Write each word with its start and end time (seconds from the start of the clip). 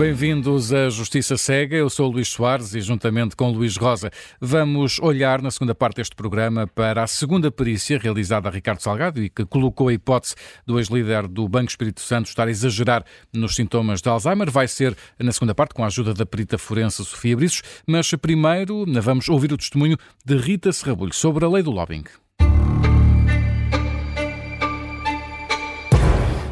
Bem-vindos 0.00 0.72
à 0.72 0.88
Justiça 0.88 1.36
Cega. 1.36 1.76
Eu 1.76 1.90
sou 1.90 2.10
Luís 2.10 2.28
Soares 2.28 2.74
e, 2.74 2.80
juntamente 2.80 3.36
com 3.36 3.50
Luís 3.50 3.76
Rosa, 3.76 4.10
vamos 4.40 4.98
olhar 4.98 5.42
na 5.42 5.50
segunda 5.50 5.74
parte 5.74 5.96
deste 5.96 6.16
programa 6.16 6.66
para 6.66 7.02
a 7.02 7.06
segunda 7.06 7.50
perícia 7.50 7.98
realizada 7.98 8.48
a 8.48 8.50
Ricardo 8.50 8.80
Salgado 8.80 9.22
e 9.22 9.28
que 9.28 9.44
colocou 9.44 9.88
a 9.88 9.92
hipótese 9.92 10.36
do 10.66 10.78
ex-líder 10.78 11.28
do 11.28 11.46
Banco 11.46 11.68
Espírito 11.68 12.00
Santo 12.00 12.28
estar 12.28 12.48
a 12.48 12.50
exagerar 12.50 13.04
nos 13.30 13.54
sintomas 13.54 14.00
de 14.00 14.08
Alzheimer. 14.08 14.50
Vai 14.50 14.68
ser 14.68 14.96
na 15.18 15.32
segunda 15.32 15.54
parte 15.54 15.74
com 15.74 15.84
a 15.84 15.88
ajuda 15.88 16.14
da 16.14 16.24
perita 16.24 16.56
forense 16.56 17.04
Sofia 17.04 17.36
Briços, 17.36 17.60
mas 17.86 18.10
primeiro 18.12 18.86
vamos 19.02 19.28
ouvir 19.28 19.52
o 19.52 19.58
testemunho 19.58 19.98
de 20.24 20.34
Rita 20.34 20.72
Serrabulho 20.72 21.12
sobre 21.12 21.44
a 21.44 21.48
lei 21.50 21.62
do 21.62 21.70
lobbying. 21.70 22.04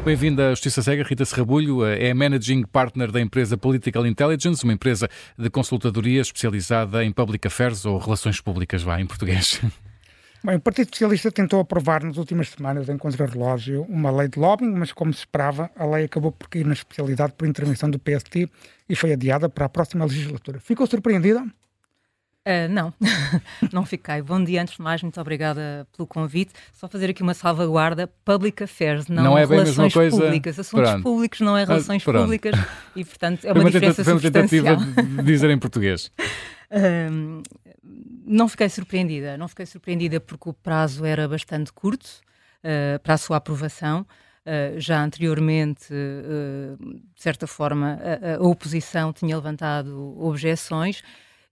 Bem-vinda 0.08 0.46
à 0.46 0.50
Justiça 0.52 0.80
Cega, 0.80 1.04
Rita 1.04 1.22
Serrabulho, 1.26 1.84
é 1.84 2.14
Managing 2.14 2.62
Partner 2.62 3.12
da 3.12 3.20
empresa 3.20 3.58
Political 3.58 4.06
Intelligence, 4.06 4.64
uma 4.64 4.72
empresa 4.72 5.06
de 5.36 5.50
consultadoria 5.50 6.22
especializada 6.22 7.04
em 7.04 7.12
Public 7.12 7.46
Affairs 7.46 7.84
ou 7.84 7.98
Relações 7.98 8.40
Públicas, 8.40 8.82
vá, 8.82 8.98
em 8.98 9.06
português. 9.06 9.60
Bem, 10.42 10.56
o 10.56 10.60
Partido 10.60 10.88
Socialista 10.88 11.30
tentou 11.30 11.60
aprovar 11.60 12.02
nas 12.02 12.16
últimas 12.16 12.48
semanas, 12.48 12.88
em 12.88 12.96
contra-relógio, 12.96 13.82
uma 13.82 14.10
lei 14.10 14.28
de 14.28 14.38
lobbying, 14.38 14.72
mas 14.72 14.92
como 14.92 15.12
se 15.12 15.18
esperava, 15.18 15.70
a 15.76 15.84
lei 15.84 16.06
acabou 16.06 16.32
por 16.32 16.48
cair 16.48 16.64
na 16.64 16.72
especialidade 16.72 17.34
por 17.36 17.46
intervenção 17.46 17.90
do 17.90 17.98
PST 17.98 18.48
e 18.88 18.96
foi 18.96 19.12
adiada 19.12 19.46
para 19.46 19.66
a 19.66 19.68
próxima 19.68 20.06
legislatura. 20.06 20.58
Ficou 20.58 20.86
surpreendida? 20.86 21.44
Uh, 22.48 22.66
não, 22.72 22.94
não 23.70 23.84
fiquei. 23.84 24.22
Bom 24.22 24.42
dia, 24.42 24.62
antes 24.62 24.76
de 24.76 24.82
mais, 24.82 25.02
muito 25.02 25.20
obrigada 25.20 25.86
pelo 25.94 26.06
convite. 26.06 26.54
Só 26.72 26.88
fazer 26.88 27.10
aqui 27.10 27.22
uma 27.22 27.34
salvaguarda: 27.34 28.06
Public 28.24 28.64
Affairs, 28.64 29.06
não, 29.06 29.22
não 29.22 29.38
é 29.38 29.44
relações 29.44 29.92
públicas. 29.92 30.58
Assuntos 30.58 30.88
Pronto. 30.88 31.02
públicos 31.02 31.40
não 31.40 31.58
é 31.58 31.64
relações 31.64 32.02
Pronto. 32.02 32.22
públicas 32.22 32.54
e, 32.96 33.04
portanto, 33.04 33.44
é 33.44 33.52
uma, 33.52 33.60
uma, 33.60 33.70
diferença 33.70 34.02
foi 34.02 34.14
uma 34.14 34.20
tentativa 34.22 34.76
de 34.76 35.22
dizer 35.24 35.50
em 35.50 35.58
português. 35.58 36.10
Um, 36.70 37.42
não 38.26 38.46
fiquei 38.46 38.68
surpreendida. 38.68 39.38
Não 39.38 39.48
fiquei 39.48 39.64
surpreendida 39.64 40.20
porque 40.20 40.50
o 40.50 40.52
prazo 40.52 41.02
era 41.02 41.26
bastante 41.26 41.72
curto 41.72 42.04
uh, 42.04 42.98
para 43.02 43.14
a 43.14 43.16
sua 43.16 43.38
aprovação. 43.38 44.02
Uh, 44.44 44.78
já 44.78 45.02
anteriormente, 45.02 45.86
uh, 45.90 46.76
de 46.84 47.22
certa 47.22 47.46
forma, 47.46 47.98
a, 48.02 48.36
a 48.36 48.46
oposição 48.46 49.14
tinha 49.14 49.34
levantado 49.34 50.14
objeções 50.20 51.02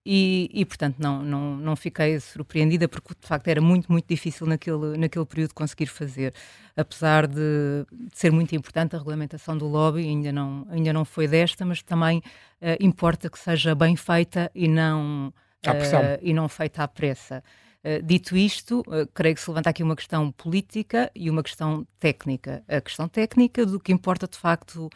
e, 0.09 0.49
e, 0.55 0.65
portanto, 0.65 0.99
não, 1.01 1.21
não, 1.21 1.57
não 1.57 1.75
fiquei 1.75 2.21
surpreendida, 2.21 2.87
porque 2.87 3.13
de 3.21 3.27
facto 3.27 3.49
era 3.49 3.61
muito, 3.61 3.91
muito 3.91 4.07
difícil 4.07 4.47
naquele, 4.47 4.97
naquele 4.97 5.27
período 5.27 5.53
conseguir 5.53 5.87
fazer. 5.87 6.33
Apesar 6.77 7.27
de, 7.27 7.85
de 7.91 8.17
ser 8.17 8.31
muito 8.31 8.55
importante 8.55 8.95
a 8.95 8.99
regulamentação 8.99 9.59
do 9.59 9.67
lobby, 9.67 10.03
ainda 10.03 10.31
não, 10.31 10.65
ainda 10.71 10.93
não 10.93 11.05
foi 11.05 11.27
desta, 11.27 11.67
mas 11.67 11.83
também 11.83 12.19
uh, 12.19 12.23
importa 12.79 13.29
que 13.29 13.37
seja 13.37 13.75
bem 13.75 13.97
feita 13.97 14.49
e 14.55 14.69
não, 14.69 15.35
uh, 15.67 16.19
e 16.23 16.33
não 16.33 16.49
feita 16.49 16.85
à 16.85 16.89
pressa. 16.89 17.43
Uh, 17.85 18.01
dito 18.01 18.37
isto, 18.37 18.85
creio 19.13 19.35
que 19.35 19.41
se 19.41 19.51
levanta 19.51 19.71
aqui 19.71 19.83
uma 19.83 19.97
questão 19.97 20.31
política 20.31 21.11
e 21.17 21.29
uma 21.29 21.43
questão 21.43 21.85
técnica. 21.99 22.63
A 22.69 22.81
questão 22.81 23.09
técnica 23.09 23.67
do 23.67 23.81
que 23.81 23.91
importa 23.93 24.29
de 24.29 24.39
facto 24.39 24.89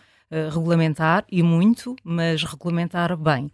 regulamentar, 0.53 1.25
e 1.29 1.43
muito, 1.43 1.97
mas 2.05 2.45
regulamentar 2.45 3.17
bem. 3.17 3.51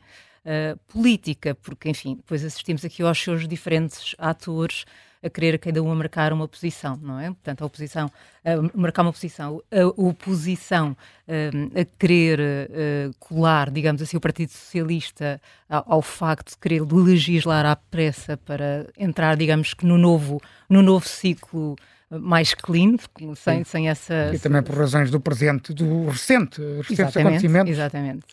Uh, 0.47 0.79
política, 0.87 1.57
porque, 1.57 1.89
enfim, 1.89 2.15
depois 2.15 2.45
assistimos 2.45 2.85
aqui 2.85 3.03
aos 3.03 3.21
seus 3.21 3.49
diferentes 3.49 4.15
atores 4.17 4.85
a 5.27 5.29
querer 5.29 5.59
cada 5.59 5.83
um 5.83 5.91
a 5.91 5.95
marcar 5.95 6.33
uma 6.33 6.47
posição, 6.47 6.97
não 7.03 7.19
é? 7.19 7.27
Portanto, 7.27 7.63
a 7.63 7.67
oposição, 7.67 8.11
a 8.45 8.79
marcar 8.79 9.03
uma 9.03 9.13
posição, 9.13 9.61
a 9.73 9.87
oposição 10.01 10.97
uh, 11.27 11.81
a 11.81 11.85
querer 11.99 12.39
uh, 12.41 13.15
colar, 13.19 13.71
digamos 13.71 14.01
assim, 14.01 14.17
o 14.17 14.21
Partido 14.21 14.51
Socialista 14.51 15.41
ao, 15.69 15.95
ao, 15.95 16.03
facto 16.03 16.51
de 16.51 16.59
querer 16.59 16.83
legislar 16.83 17.67
à 17.67 17.75
pressa 17.75 18.37
para 18.37 18.87
entrar, 18.97 19.37
digamos 19.37 19.75
que 19.75 19.85
no 19.85 19.99
novo, 19.99 20.41
no 20.69 20.83
novo 20.83 21.07
ciclo 21.09 21.77
mais 22.09 22.55
clean, 22.55 22.97
sem, 23.35 23.65
sem 23.65 23.89
essa... 23.89 24.31
E 24.33 24.39
também 24.39 24.63
por 24.63 24.77
razões 24.77 25.11
do 25.11 25.19
presente, 25.19 25.75
do 25.75 26.07
recente, 26.07 26.61
recentes 26.61 26.91
exatamente, 26.91 27.19
acontecimentos. 27.19 27.73
Exatamente. 27.73 28.27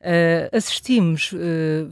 Uh, 0.00 0.56
assistimos 0.56 1.32
uh, 1.32 1.90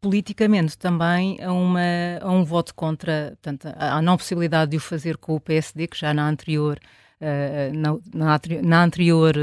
politicamente 0.00 0.78
também 0.78 1.38
a, 1.42 1.52
uma, 1.52 1.80
a 2.20 2.30
um 2.30 2.42
voto 2.42 2.74
contra, 2.74 3.36
portanto, 3.42 3.68
a 3.76 4.00
não 4.00 4.16
possibilidade 4.16 4.70
de 4.70 4.76
o 4.78 4.80
fazer 4.80 5.18
com 5.18 5.34
o 5.34 5.40
PSD, 5.40 5.86
que 5.86 5.98
já 5.98 6.14
na 6.14 6.26
anterior, 6.26 6.78
uh, 7.20 7.76
na, 7.76 7.98
na, 8.14 8.40
na, 8.62 8.82
anterior 8.82 9.34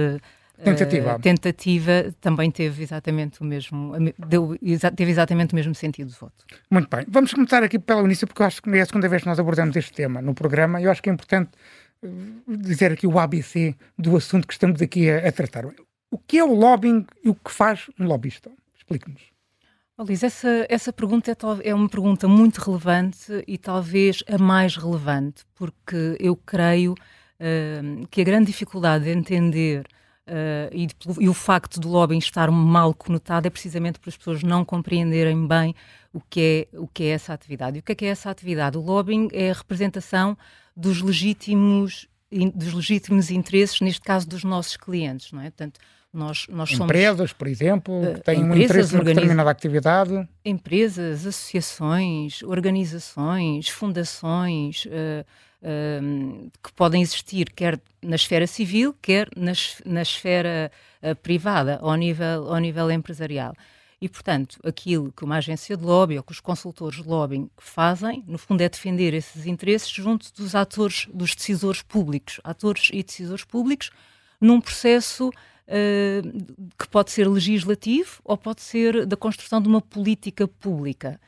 tentativa. 0.64 1.20
tentativa 1.20 1.92
também 2.20 2.50
teve 2.50 2.82
exatamente 2.82 3.40
o 3.42 3.46
mesmo, 3.46 3.94
deu, 4.28 4.58
teve 4.96 5.12
exatamente 5.12 5.54
o 5.54 5.56
mesmo 5.56 5.76
sentido 5.76 6.10
de 6.10 6.18
voto. 6.18 6.44
Muito 6.72 6.90
bem. 6.90 7.06
Vamos 7.08 7.32
começar 7.32 7.62
aqui 7.62 7.78
pelo 7.78 8.04
início, 8.06 8.26
porque 8.26 8.42
eu 8.42 8.48
acho 8.48 8.62
que 8.62 8.70
é 8.72 8.82
a 8.82 8.86
segunda 8.86 9.08
vez 9.08 9.22
que 9.22 9.28
nós 9.28 9.40
abordamos 9.40 9.76
este 9.76 9.94
tema 9.94 10.24
no 10.24 10.34
programa 10.34 10.82
e 10.82 10.86
eu 10.86 10.92
acho 10.92 11.04
que 11.04 11.10
é 11.10 11.14
importante 11.14 11.52
dizer 12.48 12.92
aqui 12.92 13.08
o 13.08 13.20
ABC 13.20 13.76
do 13.98 14.16
assunto 14.16 14.48
que 14.48 14.54
estamos 14.54 14.82
aqui 14.82 15.10
a, 15.10 15.28
a 15.28 15.32
tratar. 15.32 15.66
O 16.10 16.18
que 16.18 16.38
é 16.38 16.44
o 16.44 16.54
lobbying 16.54 17.06
e 17.24 17.30
o 17.30 17.36
que 17.36 17.52
faz 17.52 17.90
um 18.00 18.06
lobbyista? 18.06 18.52
Explique-nos. 18.76 19.22
Oh, 19.98 20.04
Liz, 20.04 20.24
essa, 20.24 20.66
essa 20.70 20.94
pergunta 20.94 21.32
é, 21.32 21.36
é, 21.70 21.74
uma 21.74 21.90
pergunta 21.90 22.28
muito 22.28 22.60
relevante 22.60 23.44
e 23.48 23.58
talvez 23.58 24.24
a 24.28 24.38
mais 24.38 24.76
relevante, 24.78 25.44
porque 25.56 26.16
eu 26.20 26.36
creio 26.36 26.94
uh, 26.94 28.08
que 28.08 28.22
a 28.22 28.24
grande 28.24 28.46
dificuldade 28.46 29.06
de 29.06 29.10
entender 29.10 29.88
uh, 30.28 30.70
e, 30.72 30.88
e, 31.20 31.28
o 31.28 31.34
facto 31.34 31.80
do 31.80 31.90
lobbying 31.90 32.20
estar 32.20 32.52
mal 32.52 32.94
conotado 32.94 33.48
é 33.48 33.50
precisamente 33.50 34.00
para 34.00 34.10
as 34.10 34.16
pessoas 34.16 34.44
não 34.44 34.64
compreenderem 34.64 35.48
bem 35.48 35.74
o 36.14 36.22
que 36.22 36.68
é, 36.72 36.78
o 36.78 36.88
que 36.88 37.06
é 37.06 37.10
essa 37.10 37.34
atividade. 37.34 37.78
E 37.78 37.80
o 37.80 37.84
que 37.84 37.92
é, 37.92 37.96
que 37.96 38.06
é 38.06 38.10
essa 38.10 38.30
atividade? 38.30 38.78
O 38.78 38.82
lobbying 38.82 39.30
é 39.34 39.50
a 39.50 39.54
representação 39.54 40.38
dos 40.76 41.02
legítimos, 41.02 42.08
dos 42.54 42.74
legítimos 42.74 43.32
interesses, 43.32 43.82
neste 43.82 44.02
caso 44.02 44.28
dos 44.30 44.44
nossos 44.44 44.78
clientes, 44.78 45.32
não 45.32 45.42
é? 45.42 45.46
Portanto, 45.46 45.80
nós, 46.18 46.48
nós 46.50 46.72
empresas, 46.72 47.18
somos, 47.18 47.34
por 47.34 47.48
exemplo, 47.48 48.02
que 48.16 48.22
têm 48.22 48.44
um 48.44 48.56
interesse 48.56 48.96
em 48.96 49.04
determinada 49.04 49.50
atividade. 49.50 50.28
Empresas, 50.44 51.26
associações, 51.28 52.42
organizações, 52.44 53.70
fundações 53.70 54.86
uh, 54.86 55.26
uh, 55.62 56.52
que 56.62 56.74
podem 56.74 57.02
existir 57.02 57.52
quer 57.52 57.80
na 58.02 58.16
esfera 58.16 58.48
civil, 58.48 58.96
quer 59.02 59.30
na, 59.36 59.54
na 59.86 60.02
esfera 60.02 60.72
uh, 61.04 61.16
privada, 61.18 61.78
ao 61.82 61.96
nível, 61.96 62.52
ao 62.52 62.58
nível 62.58 62.92
empresarial. 62.92 63.54
E, 64.00 64.10
portanto, 64.10 64.60
aquilo 64.64 65.12
que 65.12 65.24
uma 65.24 65.38
agência 65.38 65.76
de 65.76 65.84
lobby 65.84 66.18
ou 66.18 66.24
que 66.24 66.32
os 66.32 66.40
consultores 66.40 67.02
de 67.02 67.08
lobbying 67.08 67.50
fazem, 67.58 68.24
no 68.28 68.38
fundo, 68.38 68.62
é 68.62 68.70
defender 68.70 69.14
esses 69.14 69.46
interesses 69.46 69.90
junto 69.90 70.32
dos 70.34 70.54
atores, 70.54 71.08
dos 71.12 71.36
decisores 71.36 71.82
públicos, 71.82 72.40
atores 72.44 72.90
e 72.94 73.04
decisores 73.04 73.44
públicos, 73.44 73.90
num 74.40 74.62
processo 74.62 75.32
uh, 75.68 76.56
que 76.78 76.88
pode 76.90 77.12
ser 77.12 77.28
legislativo 77.28 78.20
ou 78.24 78.38
pode 78.38 78.62
ser 78.62 79.06
da 79.06 79.16
construção 79.16 79.62
de 79.62 79.68
uma 79.68 79.82
política 79.82 80.48
pública. 80.48 81.20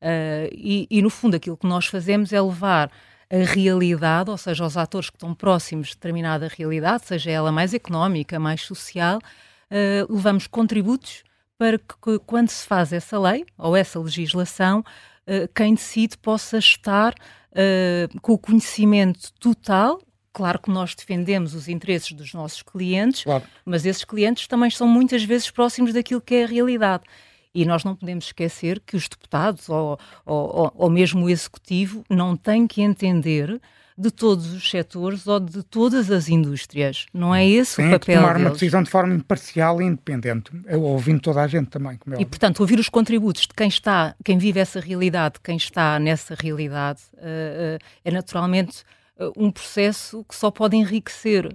Uh, 0.00 0.48
e, 0.52 0.86
e, 0.90 1.02
no 1.02 1.10
fundo, 1.10 1.36
aquilo 1.36 1.56
que 1.56 1.66
nós 1.66 1.86
fazemos 1.86 2.32
é 2.32 2.40
levar 2.40 2.90
a 3.30 3.44
realidade, 3.44 4.30
ou 4.30 4.36
seja, 4.36 4.64
os 4.64 4.76
atores 4.76 5.10
que 5.10 5.16
estão 5.16 5.34
próximos 5.34 5.88
de 5.88 5.94
determinada 5.94 6.48
realidade, 6.48 7.06
seja 7.06 7.30
ela 7.30 7.50
mais 7.50 7.74
económica, 7.74 8.38
mais 8.38 8.62
social, 8.62 9.18
uh, 9.18 10.14
levamos 10.14 10.46
contributos 10.46 11.24
para 11.58 11.78
que, 11.78 12.18
quando 12.26 12.50
se 12.50 12.66
faz 12.66 12.92
essa 12.92 13.18
lei 13.18 13.44
ou 13.56 13.74
essa 13.74 13.98
legislação, 13.98 14.84
quem 15.54 15.74
decide 15.74 16.16
possa 16.18 16.58
estar 16.58 17.12
uh, 17.12 18.20
com 18.20 18.32
o 18.32 18.38
conhecimento 18.38 19.32
total 19.40 20.00
Claro 20.36 20.58
que 20.58 20.70
nós 20.70 20.94
defendemos 20.94 21.54
os 21.54 21.66
interesses 21.66 22.12
dos 22.12 22.34
nossos 22.34 22.60
clientes, 22.60 23.24
claro. 23.24 23.42
mas 23.64 23.86
esses 23.86 24.04
clientes 24.04 24.46
também 24.46 24.68
são 24.68 24.86
muitas 24.86 25.24
vezes 25.24 25.50
próximos 25.50 25.94
daquilo 25.94 26.20
que 26.20 26.34
é 26.34 26.44
a 26.44 26.46
realidade. 26.46 27.04
E 27.54 27.64
nós 27.64 27.84
não 27.84 27.96
podemos 27.96 28.26
esquecer 28.26 28.82
que 28.84 28.98
os 28.98 29.08
deputados 29.08 29.66
ou, 29.70 29.98
ou, 30.26 30.70
ou 30.76 30.90
mesmo 30.90 31.24
o 31.24 31.30
executivo 31.30 32.04
não 32.10 32.36
têm 32.36 32.66
que 32.66 32.82
entender 32.82 33.58
de 33.96 34.10
todos 34.10 34.52
os 34.52 34.68
setores 34.68 35.26
ou 35.26 35.40
de 35.40 35.62
todas 35.62 36.10
as 36.10 36.28
indústrias. 36.28 37.06
Não 37.14 37.34
é 37.34 37.46
esse 37.48 37.76
Tem 37.76 37.86
o 37.86 37.92
papel 37.92 38.16
que 38.16 38.20
tomar 38.20 38.34
deles. 38.34 38.46
uma 38.46 38.52
decisão 38.52 38.82
de 38.82 38.90
forma 38.90 39.14
imparcial 39.14 39.80
e 39.80 39.86
independente, 39.86 40.50
eu 40.66 40.82
ouvindo 40.82 41.20
toda 41.22 41.40
a 41.40 41.46
gente 41.46 41.70
também. 41.70 41.98
É 42.12 42.20
e, 42.20 42.26
portanto, 42.26 42.60
ouvir 42.60 42.78
os 42.78 42.90
contributos 42.90 43.46
de 43.46 43.54
quem 43.56 43.68
está, 43.68 44.14
quem 44.22 44.36
vive 44.36 44.60
essa 44.60 44.80
realidade, 44.80 45.36
quem 45.42 45.56
está 45.56 45.98
nessa 45.98 46.36
realidade, 46.38 47.00
uh, 47.14 47.76
uh, 47.76 47.78
é 48.04 48.10
naturalmente 48.10 48.84
um 49.36 49.50
processo 49.50 50.24
que 50.28 50.34
só 50.34 50.50
pode 50.50 50.76
enriquecer 50.76 51.48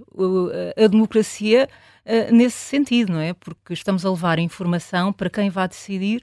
a 0.76 0.86
democracia 0.86 1.68
nesse 2.32 2.58
sentido, 2.58 3.12
não 3.12 3.20
é? 3.20 3.32
Porque 3.32 3.72
estamos 3.72 4.04
a 4.04 4.10
levar 4.10 4.38
informação 4.38 5.12
para 5.12 5.30
quem 5.30 5.50
vai 5.50 5.68
decidir 5.68 6.20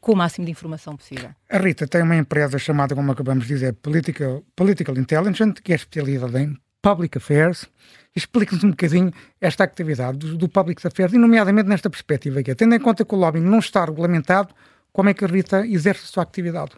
com 0.00 0.12
o 0.12 0.16
máximo 0.16 0.46
de 0.46 0.50
informação 0.50 0.96
possível. 0.96 1.30
A 1.50 1.58
Rita 1.58 1.86
tem 1.86 2.02
uma 2.02 2.16
empresa 2.16 2.58
chamada, 2.58 2.94
como 2.94 3.12
acabamos 3.12 3.46
de 3.46 3.54
dizer, 3.54 3.74
Political, 3.74 4.42
Political 4.56 4.96
Intelligence, 4.96 5.60
que 5.62 5.72
é 5.72 5.76
especializada 5.76 6.40
em 6.40 6.56
Public 6.80 7.18
Affairs. 7.18 7.66
Explique-nos 8.14 8.64
um 8.64 8.70
bocadinho 8.70 9.12
esta 9.40 9.64
atividade 9.64 10.18
do, 10.18 10.36
do 10.36 10.48
Public 10.48 10.86
Affairs, 10.86 11.12
e 11.12 11.18
nomeadamente 11.18 11.68
nesta 11.68 11.88
perspectiva 11.88 12.40
aqui. 12.40 12.54
Tendo 12.54 12.74
em 12.74 12.80
conta 12.80 13.04
que 13.04 13.14
o 13.14 13.18
lobbying 13.18 13.42
não 13.42 13.58
está 13.58 13.84
regulamentado, 13.84 14.54
como 14.92 15.08
é 15.08 15.14
que 15.14 15.24
a 15.24 15.28
Rita 15.28 15.66
exerce 15.66 16.04
a 16.04 16.08
sua 16.08 16.22
atividade? 16.22 16.72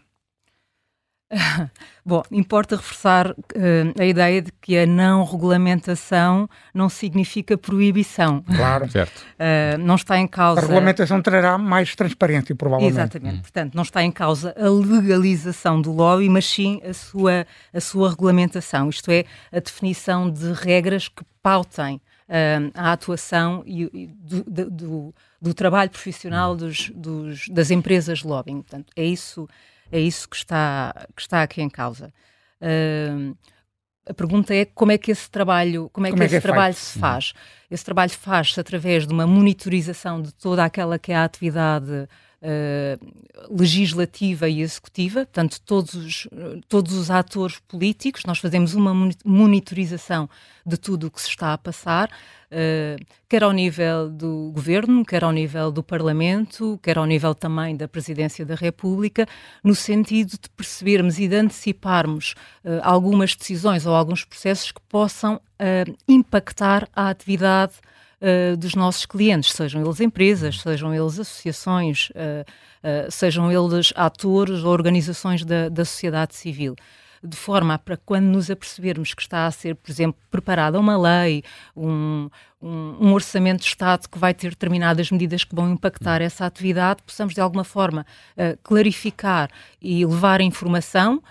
Bom, 2.05 2.23
importa 2.31 2.77
reforçar 2.77 3.31
uh, 3.31 3.35
a 3.99 4.05
ideia 4.05 4.43
de 4.43 4.53
que 4.61 4.77
a 4.77 4.87
não 4.87 5.25
regulamentação 5.25 6.49
não 6.73 6.89
significa 6.89 7.57
proibição. 7.57 8.43
Claro, 8.43 8.89
certo. 8.93 9.19
Uh, 9.19 9.79
não 9.79 9.95
está 9.95 10.19
em 10.19 10.27
causa. 10.27 10.61
A 10.61 10.63
regulamentação 10.63 11.23
trará 11.23 11.57
mais 11.57 11.95
transparência, 11.95 12.55
provavelmente. 12.55 12.95
Exatamente. 12.95 13.39
Hum. 13.39 13.43
Portanto, 13.43 13.75
não 13.75 13.83
está 13.83 14.03
em 14.03 14.13
causa 14.13 14.55
a 14.59 14.69
legalização 14.69 15.81
do 15.81 15.93
lobby, 15.93 16.29
mas 16.29 16.47
sim 16.47 16.81
a 16.85 16.93
sua, 16.93 17.47
a 17.73 17.81
sua 17.81 18.11
regulamentação, 18.11 18.89
isto 18.89 19.11
é, 19.11 19.25
a 19.51 19.61
definição 19.61 20.31
de 20.31 20.53
regras 20.53 21.09
que 21.09 21.25
pautem 21.43 21.97
uh, 22.29 22.71
a 22.75 22.93
atuação 22.93 23.63
e, 23.67 23.83
e 23.93 24.07
do, 24.07 24.71
do, 24.71 25.15
do, 25.41 25.55
trabalho 25.55 25.91
profissional 25.91 26.55
dos, 26.57 26.91
dos, 26.95 27.49
das 27.49 27.71
empresas 27.71 28.21
de 28.21 28.27
lobbying. 28.27 28.63
Portanto, 28.63 28.93
é 28.97 29.05
isso 29.05 29.49
é 29.91 30.01
isso 30.01 30.29
que 30.29 30.37
está, 30.37 31.07
que 31.15 31.23
está 31.23 31.43
aqui 31.43 31.63
em 31.63 31.69
causa. 31.69 32.13
Uh, 32.61 33.37
a 34.07 34.13
pergunta 34.13 34.55
é 34.55 34.65
como 34.65 34.93
é 34.93 34.99
que 34.99 35.11
esse 35.11 35.31
trabalho, 35.31 35.89
como 35.93 36.07
é 36.07 36.11
como 36.11 36.19
que 36.19 36.25
é 36.25 36.27
esse 36.27 36.35
que 36.35 36.39
é 36.39 36.41
trabalho 36.41 36.75
se 36.75 36.99
faz? 36.99 37.33
Uhum. 37.33 37.67
Esse 37.71 37.85
trabalho 37.85 38.11
faz-se 38.11 38.61
através 38.61 39.07
de 39.07 39.13
uma 39.13 39.27
monitorização 39.27 40.21
de 40.21 40.33
toda 40.33 40.65
aquela 40.65 40.99
que 40.99 41.13
é 41.13 41.17
a 41.17 41.25
atividade 41.25 42.09
uh, 42.45 43.15
legislativa 43.51 44.49
e 44.49 44.61
executiva, 44.61 45.21
portanto, 45.21 45.61
todos 45.63 45.95
os, 45.95 46.29
todos 46.69 46.93
os 46.93 47.11
atores 47.11 47.59
políticos, 47.67 48.23
nós 48.27 48.39
fazemos 48.39 48.75
uma 48.75 48.93
monitorização 49.25 50.29
de 50.65 50.77
tudo 50.77 51.07
o 51.07 51.11
que 51.11 51.21
se 51.21 51.29
está 51.29 51.53
a 51.53 51.59
passar, 51.59 52.11
uh, 52.11 53.05
quer 53.29 53.43
ao 53.43 53.53
nível 53.53 54.11
do 54.11 54.53
governo, 54.55 55.05
quer 55.05 55.25
ao 55.25 55.33
nível 55.33 55.73
do 55.73 55.83
Parlamento, 55.83 56.79
quer 56.83 56.99
ao 56.99 57.07
nível 57.07 57.35
também 57.35 57.77
da 57.77 57.89
Presidência 57.89 58.45
da 58.45 58.55
República, 58.55 59.27
no 59.63 59.75
sentido 59.75 60.33
de 60.33 60.51
percebermos 60.51 61.19
e 61.19 61.27
de 61.27 61.37
anteciparmos 61.37 62.35
uh, 62.65 62.81
algumas 62.83 63.35
decisões 63.35 63.87
ou 63.87 63.95
alguns 63.95 64.25
processos 64.25 64.71
que 64.71 64.81
possam 64.89 65.41
impactar 66.07 66.87
a 66.93 67.09
atividade 67.09 67.75
uh, 68.25 68.57
dos 68.57 68.75
nossos 68.75 69.05
clientes, 69.05 69.53
sejam 69.53 69.83
eles 69.83 70.01
empresas, 70.01 70.61
sejam 70.61 70.95
eles 70.95 71.19
associações, 71.19 72.09
uh, 72.11 72.45
uh, 72.83 73.11
sejam 73.11 73.53
eles 73.53 73.93
atores 73.95 74.65
ou 74.65 74.73
organizações 74.73 75.45
da, 75.45 75.69
da 75.69 75.85
sociedade 75.85 76.35
civil. 76.35 76.75
De 77.23 77.37
forma 77.37 77.79
para 77.79 77.97
quando 77.97 78.27
nos 78.27 78.51
apercebermos 78.51 79.15
que 79.15 79.23
está 79.23 79.47
a 79.47 79.51
ser, 79.51 79.75
por 79.77 79.91
exemplo, 79.91 80.21
preparada 80.31 80.79
uma 80.79 80.97
lei, 80.99 81.43
um, 81.75 82.29
um, 82.61 82.97
um, 83.01 83.13
orçamento 83.15 83.61
de 83.63 83.69
Estado 83.69 84.07
que 84.11 84.19
vai 84.19 84.35
ter 84.35 84.51
determinadas 84.51 85.11
medidas 85.11 85.43
que 85.43 85.55
vão 85.55 85.73
impactar 85.73 86.21
essa 86.21 86.45
atividade, 86.45 87.03
possamos 87.03 87.33
de 87.33 87.41
alguma 87.41 87.65
forma 87.65 88.05
uh, 88.37 88.59
clarificar 88.63 89.49
e 89.81 90.05
levar 90.05 90.41
a 90.41 90.45
informação 90.45 91.23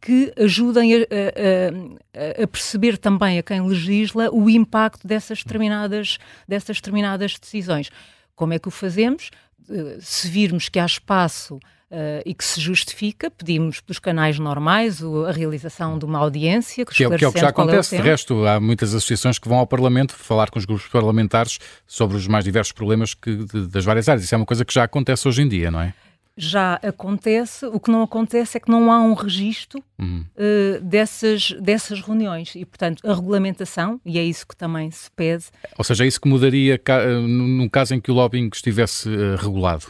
que 0.00 0.32
ajudem 0.36 0.94
a, 0.94 0.98
a, 0.98 2.42
a, 2.42 2.46
perceber 2.46 2.98
também 2.98 3.38
a 3.38 3.42
quem 3.42 3.60
legisla 3.60 4.30
o 4.32 4.50
impacto 4.50 5.06
dessas 5.06 5.42
determinadas, 5.42 6.18
dessas 6.48 6.76
determinadas 6.76 7.38
decisões. 7.38 7.90
Como 8.34 8.52
é 8.52 8.58
que 8.58 8.68
o 8.68 8.70
fazemos? 8.70 9.30
Uh, 9.68 9.96
se 10.00 10.28
virmos 10.28 10.68
que 10.68 10.78
há 10.78 10.86
espaço 10.86 11.58
Uh, 11.88 12.18
e 12.26 12.34
que 12.34 12.44
se 12.44 12.60
justifica, 12.60 13.30
pedimos 13.30 13.80
pelos 13.80 14.00
canais 14.00 14.40
normais 14.40 15.00
o, 15.00 15.24
a 15.24 15.30
realização 15.30 15.96
de 15.96 16.04
uma 16.04 16.18
audiência. 16.18 16.84
Que, 16.84 17.04
é, 17.04 17.16
que 17.16 17.24
é 17.24 17.28
o 17.28 17.32
que 17.32 17.38
já 17.38 17.46
é 17.46 17.50
acontece. 17.50 17.94
É 17.94 18.02
de 18.02 18.04
resto, 18.04 18.44
há 18.44 18.58
muitas 18.58 18.92
associações 18.92 19.38
que 19.38 19.48
vão 19.48 19.58
ao 19.58 19.68
Parlamento 19.68 20.12
falar 20.12 20.50
com 20.50 20.58
os 20.58 20.64
grupos 20.64 20.88
parlamentares 20.88 21.60
sobre 21.86 22.16
os 22.16 22.26
mais 22.26 22.44
diversos 22.44 22.72
problemas 22.72 23.14
que, 23.14 23.36
de, 23.36 23.68
das 23.68 23.84
várias 23.84 24.08
áreas. 24.08 24.24
Isso 24.24 24.34
é 24.34 24.38
uma 24.38 24.44
coisa 24.44 24.64
que 24.64 24.74
já 24.74 24.82
acontece 24.82 25.28
hoje 25.28 25.42
em 25.42 25.48
dia, 25.48 25.70
não 25.70 25.80
é? 25.80 25.94
Já 26.36 26.74
acontece, 26.74 27.64
o 27.66 27.80
que 27.80 27.90
não 27.90 28.02
acontece 28.02 28.58
é 28.58 28.60
que 28.60 28.70
não 28.70 28.92
há 28.92 29.00
um 29.00 29.14
registro 29.14 29.82
uhum. 29.98 30.24
uh, 30.36 30.80
dessas, 30.82 31.52
dessas 31.52 32.00
reuniões 32.00 32.54
e, 32.54 32.64
portanto, 32.64 33.08
a 33.08 33.14
regulamentação, 33.14 33.98
e 34.04 34.18
é 34.18 34.22
isso 34.22 34.46
que 34.46 34.54
também 34.54 34.90
se 34.90 35.10
pede. 35.10 35.46
Ou 35.78 35.84
seja, 35.84 36.04
é 36.04 36.06
isso 36.06 36.20
que 36.20 36.28
mudaria 36.28 36.78
uh, 36.78 37.26
no 37.26 37.70
caso 37.70 37.94
em 37.94 38.00
que 38.00 38.10
o 38.10 38.14
lobbying 38.14 38.50
estivesse 38.52 39.08
uh, 39.08 39.36
regulado? 39.36 39.86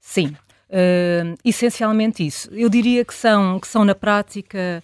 Sim, 0.00 0.34
essencialmente 1.44 2.26
isso. 2.26 2.48
Eu 2.52 2.68
diria 2.68 3.04
que 3.04 3.14
são, 3.14 3.60
que 3.60 3.68
são 3.68 3.84
na 3.84 3.94
prática, 3.94 4.82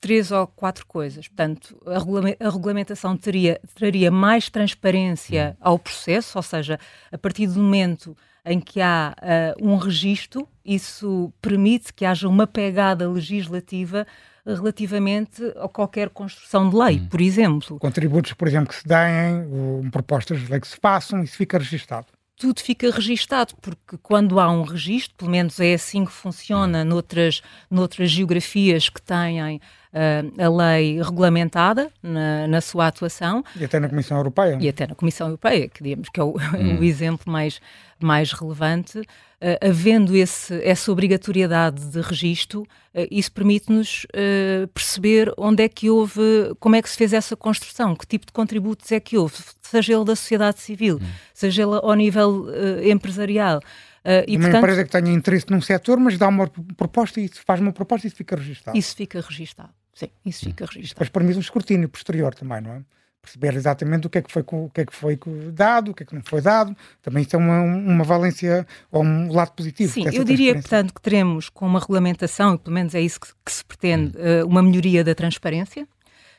três 0.00 0.30
ou 0.30 0.46
quatro 0.46 0.84
coisas. 0.86 1.28
Portanto, 1.28 1.80
a, 1.86 1.98
regula 1.98 2.36
a 2.38 2.50
regulamentação 2.50 3.16
teria, 3.16 3.58
traria 3.74 4.10
mais 4.10 4.50
transparência 4.50 5.56
uhum. 5.60 5.72
ao 5.72 5.78
processo, 5.78 6.36
ou 6.36 6.42
seja, 6.42 6.78
a 7.10 7.16
partir 7.16 7.46
do 7.46 7.58
momento 7.58 8.14
em 8.44 8.60
que 8.60 8.80
há 8.80 9.14
uh, 9.20 9.66
um 9.66 9.76
registro, 9.76 10.48
isso 10.64 11.32
permite 11.40 11.92
que 11.92 12.04
haja 12.04 12.28
uma 12.28 12.46
pegada 12.46 13.08
legislativa 13.08 14.06
relativamente 14.44 15.42
a 15.56 15.68
qualquer 15.68 16.08
construção 16.08 16.68
de 16.68 16.76
lei, 16.76 16.96
hum. 16.96 17.08
por 17.08 17.20
exemplo. 17.20 17.78
Contributos, 17.78 18.32
por 18.32 18.48
exemplo, 18.48 18.68
que 18.68 18.74
se 18.74 18.86
deem, 18.86 19.90
propostas 19.90 20.40
de 20.40 20.50
lei 20.50 20.60
que 20.60 20.66
se 20.66 20.76
façam, 20.80 21.22
isso 21.22 21.36
fica 21.36 21.58
registado 21.58 22.06
tudo 22.42 22.60
fica 22.60 22.90
registado, 22.90 23.54
porque 23.62 23.96
quando 24.02 24.40
há 24.40 24.50
um 24.50 24.62
registro, 24.62 25.14
pelo 25.16 25.30
menos 25.30 25.60
é 25.60 25.74
assim 25.74 26.04
que 26.04 26.10
funciona 26.10 26.84
noutras, 26.84 27.40
noutras 27.70 28.10
geografias 28.10 28.88
que 28.88 29.00
têm 29.00 29.60
uh, 29.92 30.42
a 30.42 30.48
lei 30.48 31.00
regulamentada 31.02 31.90
na, 32.02 32.46
na, 32.48 32.60
sua 32.60 32.86
atuação. 32.86 33.44
E 33.58 33.64
até 33.64 33.78
na 33.78 33.88
Comissão 33.88 34.16
Europeia. 34.16 34.58
E 34.60 34.68
até 34.68 34.86
na 34.86 34.94
Comissão 34.94 35.26
Europeia, 35.28 35.68
que 35.68 35.82
digamos 35.82 36.08
que 36.08 36.20
é 36.20 36.22
o, 36.22 36.34
hum. 36.58 36.80
o 36.80 36.84
exemplo 36.84 37.30
mais, 37.30 37.60
mais 38.00 38.32
relevante. 38.32 38.98
Uh, 38.98 39.68
havendo 39.68 40.14
esse, 40.16 40.54
essa 40.62 40.92
obrigatoriedade 40.92 41.84
de 41.86 42.00
registro, 42.00 42.62
uh, 42.62 43.06
isso 43.10 43.32
permite-nos 43.32 44.04
uh, 44.04 44.68
perceber 44.68 45.32
onde 45.36 45.64
é 45.64 45.68
que 45.68 45.90
houve, 45.90 46.54
como 46.60 46.76
é 46.76 46.82
que 46.82 46.88
se 46.88 46.96
fez 46.96 47.12
essa 47.12 47.36
construção, 47.36 47.96
que 47.96 48.06
tipo 48.06 48.24
de 48.24 48.32
contributos 48.32 48.92
é 48.92 49.00
que 49.00 49.18
houve, 49.18 49.34
seja 49.60 49.94
ele 49.94 50.04
da 50.04 50.14
sociedade 50.14 50.60
civil, 50.60 51.00
hum. 51.02 51.06
seja 51.34 51.62
ele 51.62 51.74
ao 51.74 51.94
nível 51.94 52.46
empresarial. 52.84 53.60
Uh, 54.04 54.26
e, 54.26 54.36
uma 54.36 54.42
portanto, 54.42 54.62
empresa 54.62 54.84
que 54.84 54.90
tenha 54.90 55.12
interesse 55.12 55.46
num 55.48 55.60
setor, 55.60 55.98
mas 55.98 56.18
dá 56.18 56.26
uma 56.26 56.48
proposta 56.76 57.20
e 57.20 57.28
faz 57.28 57.60
uma 57.60 57.72
proposta 57.72 58.06
e 58.06 58.08
isso 58.08 58.16
fica 58.16 58.34
registado. 58.34 58.76
Isso 58.76 58.96
fica 58.96 59.20
registado. 59.20 59.70
Sim, 59.94 60.08
isso 60.24 60.44
fica 60.44 60.64
registado. 60.64 60.94
Depois 60.94 61.08
permite 61.08 61.36
um 61.36 61.40
escrutínio 61.40 61.88
posterior 61.88 62.34
também, 62.34 62.60
não 62.60 62.72
é? 62.72 62.82
Perceber 63.20 63.54
exatamente 63.54 64.06
o 64.06 64.10
que 64.10 64.18
é 64.18 64.22
que 64.22 64.32
foi, 64.32 64.42
o 64.42 64.68
que 64.68 64.80
é 64.80 64.84
que 64.86 64.94
foi 64.94 65.16
dado, 65.52 65.92
o 65.92 65.94
que 65.94 66.02
é 66.02 66.06
que 66.06 66.14
não 66.14 66.22
foi 66.24 66.40
dado. 66.40 66.76
Também 67.00 67.22
isso 67.22 67.36
é 67.36 67.38
uma, 67.38 67.60
uma 67.60 68.02
valência 68.02 68.66
ou 68.90 69.04
um 69.04 69.32
lado 69.32 69.52
positivo. 69.52 69.92
Sim, 69.92 70.06
eu 70.12 70.24
diria, 70.24 70.54
portanto, 70.54 70.92
que 70.92 71.00
teremos 71.00 71.48
com 71.48 71.64
uma 71.64 71.78
regulamentação, 71.78 72.54
e 72.54 72.58
pelo 72.58 72.74
menos 72.74 72.94
é 72.96 73.00
isso 73.00 73.20
que, 73.20 73.28
que 73.44 73.52
se 73.52 73.64
pretende, 73.64 74.16
uh, 74.16 74.44
uma 74.44 74.60
melhoria 74.60 75.04
da 75.04 75.14
transparência. 75.14 75.86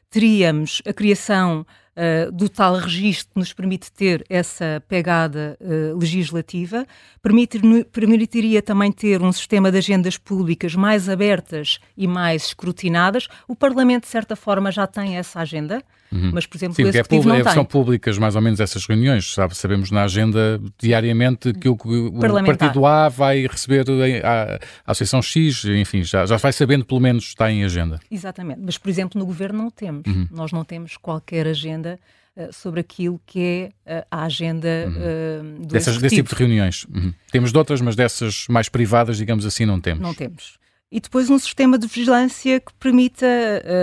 Teríamos 0.09 0.81
a 0.85 0.91
criação 0.91 1.65
uh, 1.95 2.31
do 2.31 2.49
tal 2.49 2.75
registro 2.75 3.33
que 3.33 3.39
nos 3.39 3.53
permite 3.53 3.91
ter 3.91 4.25
essa 4.29 4.83
pegada 4.87 5.57
uh, 5.59 5.97
legislativa, 5.97 6.85
permitir, 7.21 7.61
permitiria 7.91 8.61
também 8.61 8.91
ter 8.91 9.21
um 9.21 9.31
sistema 9.31 9.71
de 9.71 9.77
agendas 9.77 10.17
públicas 10.17 10.75
mais 10.75 11.09
abertas 11.09 11.79
e 11.97 12.07
mais 12.07 12.47
escrutinadas. 12.47 13.27
O 13.47 13.55
Parlamento, 13.55 14.03
de 14.03 14.09
certa 14.09 14.35
forma, 14.35 14.71
já 14.71 14.87
tem 14.87 15.17
essa 15.17 15.39
agenda. 15.39 15.83
Uhum. 16.13 16.31
Mas, 16.33 16.45
por 16.45 16.57
exemplo, 16.57 16.75
Sim, 16.75 16.83
o 16.83 16.87
Executivo 16.87 17.29
é, 17.29 17.37
não 17.37 17.43
tem. 17.43 17.53
São 17.53 17.65
públicas 17.65 18.17
mais 18.19 18.35
ou 18.35 18.41
menos 18.41 18.59
essas 18.59 18.85
reuniões, 18.85 19.33
sabe? 19.33 19.57
Sabemos 19.57 19.89
na 19.89 20.03
agenda 20.03 20.61
diariamente 20.79 21.51
que 21.53 21.67
o, 21.67 21.73
o 21.73 22.45
Partido 22.45 22.85
A 22.85 23.09
vai 23.09 23.47
receber 23.47 23.83
a, 24.23 24.59
a 24.85 24.91
Associação 24.91 25.21
X, 25.21 25.65
enfim, 25.65 26.03
já, 26.03 26.25
já 26.25 26.37
vai 26.37 26.53
sabendo 26.53 26.85
pelo 26.85 26.99
menos 26.99 27.25
está 27.25 27.51
em 27.51 27.63
agenda. 27.63 27.99
Exatamente, 28.11 28.61
mas, 28.63 28.77
por 28.77 28.89
exemplo, 28.89 29.19
no 29.19 29.25
Governo 29.25 29.63
não 29.63 29.71
temos. 29.71 30.03
Uhum. 30.05 30.27
Nós 30.31 30.51
não 30.51 30.63
temos 30.63 30.97
qualquer 30.97 31.47
agenda 31.47 31.99
uh, 32.37 32.53
sobre 32.53 32.79
aquilo 32.79 33.19
que 33.25 33.71
é 33.87 34.01
uh, 34.01 34.05
a 34.11 34.23
agenda 34.25 34.67
uhum. 34.87 35.61
do 35.61 35.67
Dessas, 35.67 35.97
Desse 35.97 36.15
tipo 36.15 36.29
de 36.29 36.35
reuniões. 36.35 36.85
Uhum. 36.93 37.11
Temos 37.31 37.51
de 37.51 37.57
outras, 37.57 37.81
mas 37.81 37.95
dessas 37.95 38.45
mais 38.47 38.69
privadas, 38.69 39.17
digamos 39.17 39.45
assim, 39.45 39.65
não 39.65 39.81
temos. 39.81 40.01
Não 40.01 40.13
temos. 40.13 40.61
E 40.95 40.99
depois 40.99 41.27
um 41.27 41.39
sistema 41.39 41.75
de 41.75 41.87
vigilância 41.87 42.59
que 42.59 42.71
permita 42.75 43.25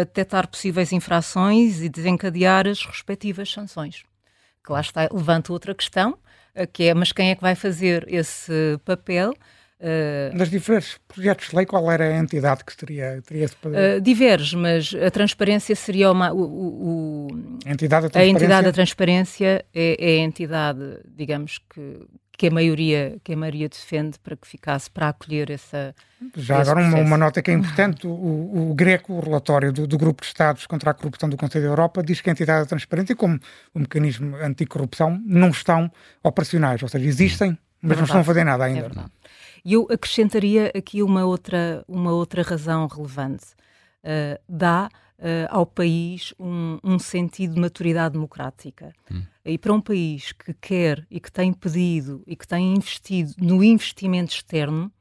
detectar 0.07 0.47
possíveis 0.47 0.93
infrações 0.93 1.81
e 1.83 1.89
desencadear 1.89 2.69
as 2.69 2.87
respectivas 2.87 3.51
sanções. 3.51 4.05
Que 4.65 4.71
lá 4.71 4.81
está, 4.81 5.09
levanta 5.13 5.53
outra 5.53 5.75
questão, 5.75 6.17
que 6.73 6.85
é, 6.85 6.95
mas 6.95 7.11
quem 7.11 7.31
é 7.31 7.35
que 7.35 7.43
vai 7.43 7.57
fazer 7.57 8.07
esse 8.09 8.79
papel? 8.85 9.35
Uh, 9.81 10.37
Nos 10.37 10.51
diferentes 10.51 11.01
projetos 11.09 11.49
de 11.49 11.57
lei, 11.57 11.65
qual 11.65 11.91
era 11.91 12.05
a 12.05 12.19
entidade 12.19 12.63
que 12.67 12.77
teria, 12.77 13.23
teria 13.27 13.47
esse 13.47 13.57
poder? 13.57 13.97
Uh, 13.97 14.01
diverges, 14.03 14.53
mas 14.53 14.95
a 14.95 15.11
transparência 15.11 15.75
seria 15.75 16.13
uma. 16.13 16.31
O, 16.35 16.43
o, 16.43 17.29
a, 17.65 17.71
entidade 17.71 18.09
a 18.13 18.27
entidade 18.27 18.67
da 18.67 18.73
transparência 18.73 19.65
é, 19.73 19.97
é, 19.99 20.21
a 20.21 20.25
entidade, 20.25 20.99
digamos, 21.17 21.59
que, 21.73 21.99
que 22.41 22.47
a 22.47 22.51
maioria 22.51 23.19
que 23.23 23.35
a 23.35 23.37
maioria 23.37 23.69
defende 23.69 24.19
para 24.19 24.35
que 24.35 24.49
ficasse 24.49 24.91
para 24.91 25.11
acolher 25.11 25.51
essa 25.51 25.95
já 26.35 26.63
agora 26.63 26.81
uma, 26.81 26.97
uma, 26.97 27.19
nota 27.19 27.43
que 27.43 27.51
é 27.51 27.55
importante 27.55 28.07
o, 28.07 28.71
o 28.71 28.75
Greco 28.75 29.13
o 29.13 29.21
relatório 29.21 29.71
do, 29.71 29.87
do, 29.87 29.99
grupo 29.99 30.23
de 30.23 30.29
Estados 30.29 30.67
contra 30.67 30.93
a 30.93 30.95
corrupção 30.95 31.29
do 31.29 31.37
Conselho 31.37 31.65
da 31.67 31.71
Europa 31.73 32.03
diz 32.03 32.23
que 32.23 32.31
a 32.31 32.33
entidade 32.33 32.67
transparente 32.67 33.15
como 33.15 33.39
o 33.75 33.81
mecanismo 33.81 34.37
anticorrupção 34.37 35.23
não 35.27 35.51
estão 35.51 35.93
operacionais 36.25 36.83
ou 36.83 36.89
seja 36.89 37.05
existem 37.05 37.59
mas 37.83 37.93
é 37.93 37.97
não 37.97 38.05
estão 38.05 38.21
a 38.21 38.25
fazer 38.25 38.45
nada 38.45 38.65
ainda 38.65 38.87
é 38.87 39.05
e 39.63 39.75
eu 39.75 39.87
acrescentaria 39.91 40.73
aqui 40.75 41.03
uma 41.03 41.27
outra 41.27 41.85
uma 41.87 42.11
outra 42.11 42.41
razão 42.41 42.87
relevante 42.87 43.49
uh, 44.03 44.41
dá 44.49 44.89
uh, 45.21 45.47
ao 45.51 45.67
país 45.67 46.33
um, 46.39 46.79
um, 46.83 46.99
sentido 46.99 47.55
de 47.55 47.61
maturidade 47.61 48.15
democrática. 48.15 48.93
Hum. 49.11 49.23
E 49.51 49.59
para 49.59 49.73
um 49.73 49.81
país 49.81 50.31
que 50.31 50.55
quer 50.55 51.05
e 51.11 51.19
que 51.19 51.31
tem 51.31 51.53
pedido 51.53 52.23
e 52.25 52.37
que 52.37 52.47
tem 52.47 52.75
investido 52.77 53.35
no 53.39 53.65
investimento 53.65 54.33
externo, 54.33 54.93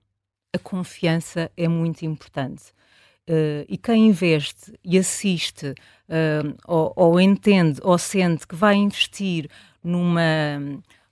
a 0.54 0.58
confiança 0.58 1.52
é 1.56 1.68
muito 1.68 2.04
importante. 2.04 2.64
Uh, 3.30 3.62
e 3.70 3.78
quem 3.78 4.08
investe 4.08 4.74
e 4.84 4.98
assiste 4.98 5.68
uh, 5.68 6.58
ou, 6.66 6.92
ou, 6.96 7.22
entende 7.22 7.80
ou 7.84 7.96
sente 8.00 8.48
que 8.48 8.56
vai 8.56 8.74
investir 8.76 9.48
numa, 9.84 10.60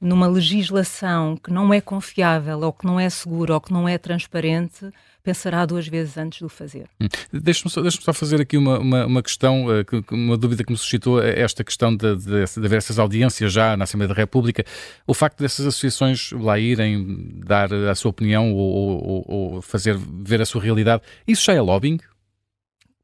numa 0.02 0.26
legislação 0.26 1.38
que 1.38 1.52
não 1.52 1.72
é 1.72 1.80
confiável 1.80 2.60
ou 2.62 2.74
que 2.74 2.88
não 2.88 3.00
é 3.00 3.08
segura 3.08 3.54
ou 3.54 3.62
que 3.62 3.72
não 3.72 3.88
é 3.88 4.00
transparente, 4.00 4.92
pensará 5.28 5.66
duas 5.66 5.86
vezes 5.86 6.18
antes 6.18 6.40
de 6.40 6.46
o 6.46 6.48
fazer. 6.48 6.90
Hum. 7.02 7.08
Deixe-me 7.34 7.70
só, 7.70 7.82
deixe 7.82 8.02
só, 8.02 8.14
fazer 8.14 8.40
aqui 8.40 8.56
uma, 8.56 8.80
uma, 8.80 9.06
uma 9.06 9.22
questão, 9.22 9.66
uh, 9.66 9.86
uma 10.10 10.38
dúvida 10.38 10.64
que 10.64 10.72
me 10.72 10.78
suscitou, 10.78 11.22
eh, 11.22 11.42
esta 11.42 11.66
questão 11.66 11.94
de, 11.94 12.16
de, 12.16 12.46
de 12.46 12.66
haver 12.66 12.78
essas 12.78 12.98
audiências 12.98 13.52
já 13.52 13.76
na 13.76 13.84
Assembleia 13.84 14.08
da 14.08 14.14
República. 14.14 14.64
O 15.06 15.14
facto 15.14 15.40
dessas 15.40 15.66
associações 15.66 16.32
lá 16.32 16.58
irem 16.58 17.42
dar 17.46 17.74
a 17.74 17.94
sua 17.94 18.10
opinião 18.10 18.54
ou, 18.54 19.04
ou, 19.04 19.26
ou 19.28 19.62
fazer 19.62 19.98
ver 19.98 20.42
a 20.42 20.46
sua 20.46 20.62
realidade, 20.62 21.04
isso 21.28 21.44
já 21.44 21.54
é 21.54 21.60
lobbying? 21.60 22.00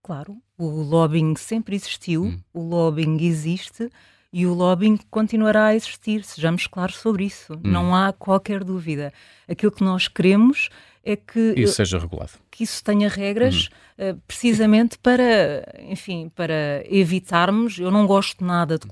Claro, 0.02 0.38
o 0.58 0.66
lobbying 0.66 1.36
sempre 1.36 1.76
existiu, 1.76 2.24
hum. 2.24 2.40
o 2.54 2.62
lobbying 2.62 3.18
existe 3.22 3.90
e 4.32 4.46
o 4.46 4.54
lobbying 4.54 4.98
continuará 5.12 5.66
a 5.66 5.76
existir, 5.76 6.24
sejamos 6.24 6.68
claros 6.68 6.96
sobre 6.96 7.26
isso, 7.26 7.54
hum. 7.56 7.60
não 7.64 7.94
há 7.94 8.14
qualquer 8.14 8.64
dúvida. 8.64 9.12
Aquilo 9.46 9.74
que 9.74 9.84
nós 9.84 10.08
queremos 10.08 10.70
é 11.04 11.16
que 11.18 11.54
isso 11.58 11.74
seja 11.74 12.00
regulado. 12.00 12.32
Que 12.50 12.64
isso 12.64 12.82
tenha 12.84 13.10
regras 13.10 13.70
uhum. 14.00 14.12
uh, 14.12 14.22
precisamente 14.26 14.98
para, 14.98 15.66
enfim, 15.80 16.32
para 16.34 16.84
evitarmos. 16.86 17.78
Eu 17.78 17.92
não 17.92 18.08
gosto 18.08 18.44
nada 18.44 18.80
de, 18.80 18.88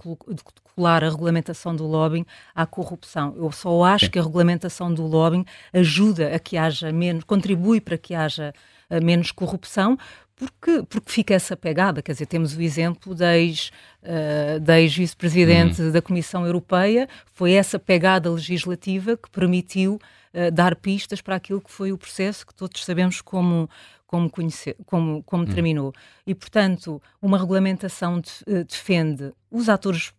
colar 0.76 1.04
a 1.04 1.10
regulamentação 1.10 1.76
do 1.76 1.88
lobbying 1.88 2.26
à 2.54 2.66
corrupção. 2.66 3.34
Eu 3.38 3.52
só 3.52 3.84
acho 3.84 4.06
Sim. 4.06 4.12
que 4.12 4.20
a 4.20 4.24
regulamentação 4.24 4.94
do 4.94 5.08
lobbying 5.08 5.46
ajuda 5.72 6.36
a 6.36 6.40
que 6.40 6.58
haja 6.58 6.92
menos, 6.92 7.24
contribui 7.24 7.80
para 7.80 7.98
que 7.98 8.14
haja 8.14 8.54
uh, 8.90 9.04
menos 9.04 9.32
corrupção, 9.32 9.98
porque, 10.36 10.84
porque 10.90 11.12
fica 11.12 11.34
essa 11.34 11.56
pegada. 11.56 12.02
Quer 12.02 12.14
dizer, 12.14 12.26
temos 12.26 12.58
o 12.58 12.62
exemplo 12.62 13.16
da 13.16 13.38
ex, 13.38 13.72
uh, 14.04 14.72
ex-vice-presidente 14.72 15.82
uhum. 15.82 15.92
da 15.92 16.02
Comissão 16.02 16.46
Europeia, 16.46 17.08
foi 17.34 17.54
essa 17.54 17.80
pegada 17.80 18.30
legislativa 18.30 19.16
que 19.16 19.30
permitiu 19.30 19.98
uh, 20.34 20.52
dar 20.52 20.76
pistas 20.76 21.22
para 21.22 21.36
aquilo 21.36 21.62
que 21.62 21.72
foi 21.72 21.92
o 21.92 21.98
processo 21.98 22.46
que 22.46 22.54
todos 22.54 22.84
sabemos 22.84 23.22
como, 23.22 23.70
como, 24.06 24.30
conhecer, 24.30 24.76
como, 24.86 25.24
como 25.24 25.44
hum. 25.44 25.48
terminou. 25.48 25.94
E, 26.26 26.36
portanto, 26.36 27.02
uma 27.22 27.38
regulamentação 27.38 28.20
de, 28.20 28.30
uh, 28.48 28.64
defende 28.64 29.32
os 29.50 29.70
atores 29.70 30.14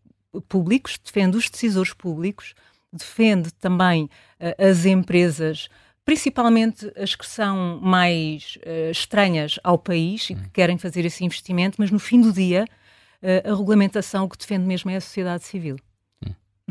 públicos, 0.49 0.99
defende 1.03 1.37
os 1.37 1.51
decisores 1.51 1.93
públicos, 1.93 2.55
defende 2.93 3.53
também 3.55 4.05
uh, 4.05 4.69
as 4.71 4.85
empresas, 4.85 5.69
principalmente 6.05 6.93
as 6.97 7.15
que 7.15 7.27
são 7.27 7.81
mais 7.81 8.59
uh, 8.67 8.91
estranhas 8.91 9.59
ao 9.63 9.79
país 9.79 10.31
e 10.31 10.35
que 10.35 10.41
hum. 10.41 10.51
querem 10.53 10.79
fazer 10.79 11.05
esse 11.05 11.25
investimento, 11.25 11.77
mas 11.79 11.91
no 11.91 11.99
fim 11.99 12.21
do 12.21 12.33
dia, 12.33 12.65
uh, 13.23 13.51
a 13.51 13.57
regulamentação 13.57 14.29
que 14.29 14.37
defende 14.37 14.67
mesmo 14.67 14.91
é 14.91 14.97
a 14.97 15.01
sociedade 15.01 15.45
civil. 15.45 15.77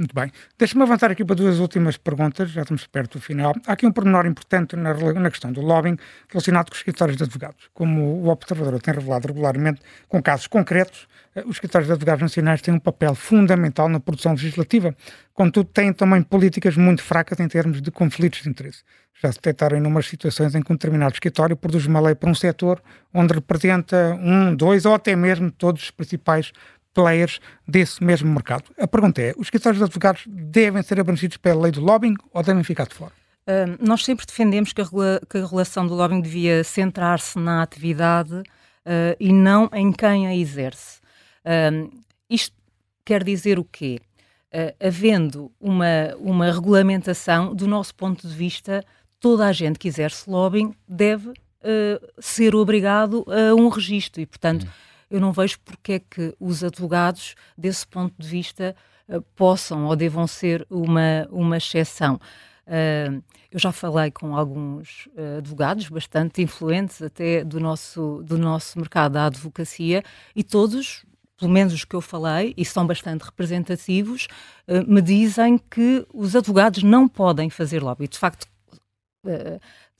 Muito 0.01 0.15
bem. 0.15 0.31
Deixa-me 0.57 0.81
avançar 0.81 1.11
aqui 1.11 1.23
para 1.23 1.35
duas 1.35 1.59
últimas 1.59 1.95
perguntas, 1.95 2.49
já 2.49 2.61
estamos 2.61 2.87
perto 2.87 3.19
do 3.19 3.21
final. 3.21 3.53
Há 3.67 3.73
aqui 3.73 3.85
um 3.85 3.91
pormenor 3.91 4.25
importante 4.25 4.75
na, 4.75 4.95
na 4.95 5.29
questão 5.29 5.51
do 5.53 5.61
lobbying 5.61 5.95
relacionado 6.27 6.69
com 6.69 6.73
os 6.73 6.79
escritórios 6.79 7.17
de 7.17 7.23
advogados. 7.23 7.69
Como 7.71 8.01
o 8.01 8.29
Observador 8.29 8.81
tem 8.81 8.95
revelado 8.95 9.27
regularmente, 9.27 9.79
com 10.07 10.19
casos 10.19 10.47
concretos, 10.47 11.07
eh, 11.35 11.43
os 11.45 11.57
escritórios 11.57 11.85
de 11.85 11.93
advogados 11.93 12.23
nacionais 12.23 12.63
têm 12.63 12.73
um 12.73 12.79
papel 12.79 13.13
fundamental 13.13 13.87
na 13.87 13.99
produção 13.99 14.31
legislativa, 14.31 14.95
contudo 15.35 15.69
têm 15.69 15.93
também 15.93 16.23
políticas 16.23 16.75
muito 16.75 17.03
fracas 17.03 17.39
em 17.39 17.47
termos 17.47 17.79
de 17.79 17.91
conflitos 17.91 18.41
de 18.41 18.49
interesse. 18.49 18.81
Já 19.21 19.31
se 19.31 19.37
detectaram 19.37 19.77
inúmeras 19.77 20.07
situações 20.07 20.55
em 20.55 20.63
que 20.63 20.71
um 20.73 20.75
determinado 20.75 21.13
escritório 21.13 21.55
produz 21.55 21.85
uma 21.85 21.99
lei 21.99 22.15
para 22.15 22.27
um 22.27 22.33
setor 22.33 22.81
onde 23.13 23.35
representa 23.35 24.17
um, 24.19 24.55
dois 24.55 24.83
ou 24.83 24.95
até 24.95 25.15
mesmo 25.15 25.51
todos 25.51 25.83
os 25.83 25.91
principais 25.91 26.51
players 26.93 27.39
desse 27.67 28.03
mesmo 28.03 28.31
mercado. 28.31 28.65
A 28.79 28.87
pergunta 28.87 29.21
é: 29.21 29.33
os 29.37 29.47
escritórios 29.47 29.79
de 29.79 29.83
advogados 29.83 30.23
devem 30.27 30.81
ser 30.83 30.99
abrangidos 30.99 31.37
pela 31.37 31.63
lei 31.63 31.71
do 31.71 31.81
lobbying 31.81 32.15
ou 32.33 32.43
devem 32.43 32.63
ficar 32.63 32.87
de 32.87 32.95
fora? 32.95 33.11
Uh, 33.41 33.77
nós 33.85 34.05
sempre 34.05 34.25
defendemos 34.25 34.71
que 34.71 34.81
a, 34.81 34.85
que 35.29 35.37
a, 35.37 35.47
relação 35.47 35.87
do 35.87 35.95
lobbying 35.95 36.21
devia 36.21 36.63
centrar-se 36.63 37.39
na 37.39 37.63
atividade 37.63 38.33
uh, 38.35 39.15
e 39.19 39.33
não 39.33 39.69
em 39.73 39.91
quem 39.91 40.27
a 40.27 40.35
exerce. 40.35 40.99
Uh, 41.45 41.91
isto 42.29 42.55
quer 43.03 43.23
dizer 43.23 43.59
o 43.59 43.63
quê? 43.63 43.99
havendo 44.85 45.49
uma, 45.61 46.13
uma 46.19 46.51
regulamentação, 46.51 47.55
do 47.55 47.65
nosso 47.65 47.95
ponto 47.95 48.27
de 48.27 48.35
vista, 48.35 48.83
toda 49.17 49.47
a 49.47 49.53
gente 49.53 49.79
que 49.79 49.87
exerce 49.87 50.29
lobbying 50.29 50.75
deve 50.85 51.31
ser 52.19 52.53
obrigado 52.53 53.25
a 53.29 53.55
um 53.55 53.69
registro 53.69 54.19
e, 54.19 54.25
portanto. 54.25 54.65
Hum 54.65 54.90
eu 55.11 55.19
não 55.19 55.33
vejo 55.33 55.59
porque 55.59 55.93
é 55.93 55.99
que 55.99 56.33
os 56.39 56.63
advogados, 56.63 57.35
desse 57.57 57.85
ponto 57.85 58.15
de 58.17 58.27
vista, 58.27 58.75
uh, 59.09 59.21
possam 59.35 59.85
ou 59.85 59.95
devam 59.95 60.25
ser 60.25 60.65
uma, 60.69 61.27
uma 61.29 61.57
exceção. 61.57 62.15
Uh, 62.65 63.21
eu 63.51 63.59
já 63.59 63.73
falei 63.73 64.09
com 64.09 64.35
alguns 64.35 65.07
uh, 65.07 65.39
advogados 65.39 65.89
bastante 65.89 66.41
influentes 66.41 67.01
até 67.01 67.43
do 67.43 67.59
nosso, 67.59 68.23
do 68.23 68.37
nosso 68.37 68.79
mercado 68.79 69.13
da 69.13 69.25
advocacia 69.25 70.01
e 70.33 70.43
todos, 70.43 71.05
pelo 71.37 71.51
menos 71.51 71.73
os 71.73 71.83
que 71.83 71.95
eu 71.95 72.01
falei, 72.01 72.53
e 72.55 72.63
são 72.63 72.87
bastante 72.87 73.23
representativos, 73.23 74.27
me 74.87 75.01
dizem 75.01 75.57
que 75.57 76.05
os 76.13 76.35
advogados 76.35 76.83
não 76.83 77.07
podem 77.07 77.49
fazer 77.49 77.81
lobby. 77.81 78.07
De 78.07 78.19
facto, 78.19 78.45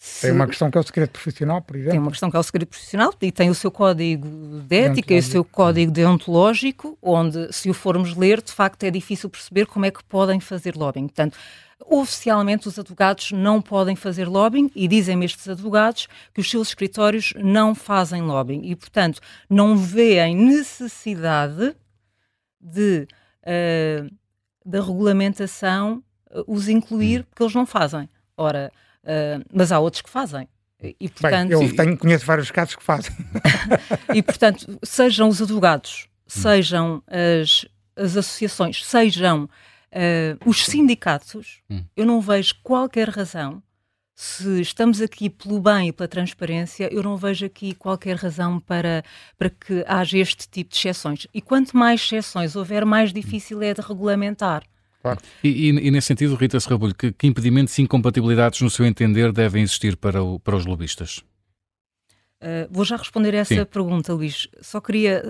se... 0.04 0.22
Tem 0.22 0.32
uma 0.32 0.48
questão 0.48 0.72
que 0.72 0.80
é 0.80 0.82
o 0.82 0.84
segredo 0.84 1.10
profissional, 1.12 1.62
por 1.62 1.76
exemplo. 1.76 1.92
Tem 1.92 2.00
uma 2.00 2.10
questão 2.10 2.32
que 2.32 2.36
é 2.36 2.40
o 2.40 2.44
segredo 2.44 2.70
profissional 2.70 3.14
e 3.22 3.32
tem 3.32 3.52
o 3.52 3.54
seu 3.54 3.70
código 3.70 4.28
de 4.68 4.76
ética 4.76 5.14
e 5.14 5.20
o 5.20 5.24
seu 5.24 5.46
código 5.46 5.92
deontológico, 5.92 6.98
onde, 7.00 7.54
se 7.54 7.70
o 7.70 7.74
formos 7.76 8.18
ler, 8.18 8.42
de 8.42 8.52
facto 8.52 8.84
é 8.84 8.90
difícil 8.90 9.30
perceber 9.30 9.68
como 9.68 9.86
é 9.86 9.92
que 9.92 10.04
podem 10.06 10.40
fazer 10.40 10.76
lobbying. 10.76 11.06
Portanto, 11.06 11.38
oficialmente 11.86 12.68
os 12.68 12.80
advogados 12.80 13.32
não 13.32 13.62
podem 13.62 13.96
fazer 13.96 14.28
lobbying 14.28 14.72
e 14.76 14.88
dizem 14.88 15.24
estes 15.24 15.48
advogados 15.48 16.08
que 16.34 16.42
os 16.42 16.50
seus 16.50 16.70
escritórios 16.70 17.36
não 17.38 17.76
fazem 17.76 18.24
lobbying 18.24 18.62
e, 18.64 18.76
portanto, 18.76 19.22
não 19.48 19.78
veem 19.78 20.36
necessidade 20.36 21.76
de, 22.60 23.08
uh, 23.44 24.12
da 24.66 24.82
regulamentação 24.82 26.04
uh, 26.32 26.44
os 26.48 26.68
incluir, 26.68 27.22
hum. 27.22 27.26
porque 27.30 27.44
eles 27.44 27.54
não 27.54 27.68
fazem. 27.68 28.10
Ora, 28.36 28.72
Uh, 29.04 29.44
mas 29.52 29.72
há 29.72 29.80
outros 29.80 30.02
que 30.02 30.10
fazem. 30.10 30.48
E, 31.00 31.10
portanto, 31.10 31.50
Bem, 31.50 31.68
eu 31.68 31.76
tenho, 31.76 31.98
conheço 31.98 32.26
vários 32.26 32.50
casos 32.50 32.76
que 32.76 32.84
fazem. 32.84 33.12
e, 34.16 34.24
portanto, 34.24 34.80
sejam 34.84 35.30
os 35.30 35.40
advogados, 35.40 36.08
sejam 36.26 37.04
as, 37.08 37.66
as 37.96 38.18
associações, 38.18 38.84
sejam 38.84 39.44
uh, 39.44 40.50
os 40.50 40.66
sindicatos, 40.66 41.62
hum. 41.70 41.84
eu 41.96 42.04
não 42.04 42.20
vejo 42.20 42.56
qualquer 42.64 43.10
razão, 43.10 43.62
se 44.24 44.62
estamos 44.62 45.02
aqui 45.02 45.32
pelo 45.32 45.60
bem 45.60 45.88
e 45.88 45.92
pela 45.92 46.08
transparência, 46.08 46.88
eu 46.94 47.02
não 47.02 47.18
vejo 47.18 47.44
aqui 47.44 47.74
qualquer 47.74 48.16
razão 48.16 48.60
para, 48.60 49.04
para 49.36 49.50
que 49.50 49.84
haja 49.88 50.18
este 50.20 50.48
tipo 50.48 50.70
de 50.70 50.78
exceções. 50.78 51.26
E 51.34 51.42
quanto 51.42 51.76
mais 51.76 52.02
exceções 52.02 52.56
houver, 52.56 52.86
mais 52.86 53.12
difícil 53.12 53.64
é 53.64 53.74
de 53.74 53.82
regulamentar. 53.82 54.64
Claro. 55.02 55.20
E, 55.44 55.50
e, 55.50 55.70
e, 55.70 55.92
nesse 55.92 56.08
sentido, 56.08 56.36
Rita 56.36 56.60
Serrabulho, 56.60 56.94
que, 56.94 57.12
que, 57.12 57.28
impedimentos 57.28 57.78
e 57.78 57.82
incompatibilidades, 57.82 58.62
no 58.62 58.70
seu 58.70 58.86
entender, 58.86 59.32
devem 59.32 59.64
existir 59.64 59.98
para, 59.98 60.24
o, 60.24 60.40
para 60.40 60.56
os 60.56 60.66
lobistas? 60.66 61.24
Uh, 62.42 62.68
vou 62.70 62.86
já 62.86 62.98
responder 62.98 63.36
a 63.36 63.40
essa 63.40 63.56
Sim. 63.56 63.66
pergunta, 63.66 64.14
Luís. 64.14 64.48
Só 64.62 64.80
queria 64.80 65.24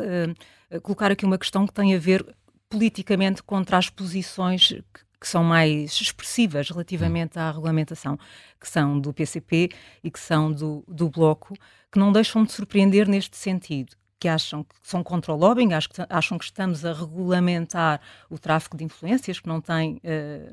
uh, 0.73 0.81
colocar 0.81 1.11
aqui 1.11 1.25
uma 1.25 1.37
questão 1.37 1.65
que 1.65 1.73
tem 1.73 1.95
a 1.95 1.99
ver 1.99 2.25
politicamente 2.69 3.43
contra 3.43 3.77
as 3.77 3.89
posições 3.89 4.67
que, 4.67 5.01
que 5.19 5.27
são 5.27 5.43
mais 5.43 5.99
expressivas 6.01 6.69
relativamente 6.69 7.37
à 7.39 7.51
regulamentação, 7.51 8.17
que 8.59 8.67
são 8.67 8.99
do 8.99 9.13
PCP 9.13 9.69
e 10.03 10.11
que 10.11 10.19
são 10.19 10.51
do, 10.51 10.83
do 10.87 11.09
Bloco, 11.09 11.53
que 11.91 11.99
não 11.99 12.11
deixam 12.11 12.43
de 12.43 12.51
surpreender 12.51 13.07
neste 13.07 13.37
sentido 13.37 13.95
que 14.21 14.27
acham 14.27 14.63
que 14.63 14.75
são 14.83 15.03
contra 15.03 15.33
o 15.33 15.35
lobbying, 15.35 15.69
acham 16.07 16.37
que 16.37 16.45
estamos 16.45 16.85
a 16.85 16.93
regulamentar 16.93 17.99
o 18.29 18.37
tráfico 18.37 18.77
de 18.77 18.83
influências, 18.83 19.39
que 19.39 19.47
não 19.47 19.59
tem 19.59 19.95
uh, 19.95 19.99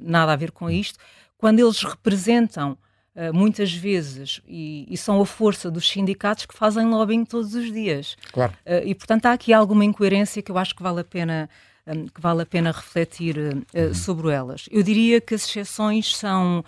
nada 0.01 0.33
a 0.33 0.37
ver 0.37 0.53
com 0.53 0.71
isto, 0.71 0.99
quando 1.37 1.61
eles 1.61 1.83
representam 1.83 2.79
uh, 3.15 3.35
muitas 3.35 3.71
vezes 3.71 4.41
e, 4.49 4.87
e, 4.89 4.97
são 4.97 5.21
a 5.21 5.27
força 5.27 5.71
dos 5.71 5.87
sindicatos 5.87 6.47
que 6.47 6.55
fazem 6.57 6.87
lobbying 6.87 7.27
todos 7.27 7.55
os 7.55 7.71
dias. 7.71 8.17
Claro. 8.33 8.55
Uh, 8.65 8.87
e 8.87 8.95
portanto 8.95 9.27
há 9.27 9.33
aqui 9.33 9.53
alguma 9.53 9.85
incoerência 9.85 10.41
que 10.41 10.51
eu 10.51 10.57
acho 10.57 10.75
que 10.75 10.83
vale 10.83 11.01
a 11.01 11.05
pena 11.05 11.51
um, 11.87 12.07
que 12.07 12.23
vale 12.23 12.41
a 12.41 12.47
pena 12.47 12.73
refletir 12.73 13.37
uhum. 13.37 13.95
sobre 13.95 14.31
elas. 14.31 14.67
Eu 14.71 14.83
diria 14.83 15.21
que 15.21 15.35
as 15.35 15.47
exceções 15.47 16.17
são, 16.17 16.65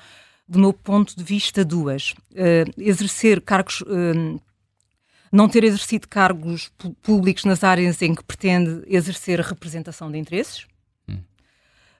do 0.46 0.58
meu 0.58 0.74
ponto 0.74 1.16
de 1.16 1.24
vista, 1.24 1.64
duas. 1.64 2.14
exercer 2.76 3.40
cargos 3.40 3.82
não 5.30 5.48
ter 5.48 5.64
exercido 5.64 6.08
cargos 6.08 6.72
públicos 7.02 7.44
nas 7.44 7.62
áreas 7.62 8.00
em 8.02 8.14
que 8.14 8.24
pretende 8.24 8.82
exercer 8.86 9.40
a 9.40 9.44
representação 9.44 10.10
de 10.10 10.18
interesses, 10.18 10.66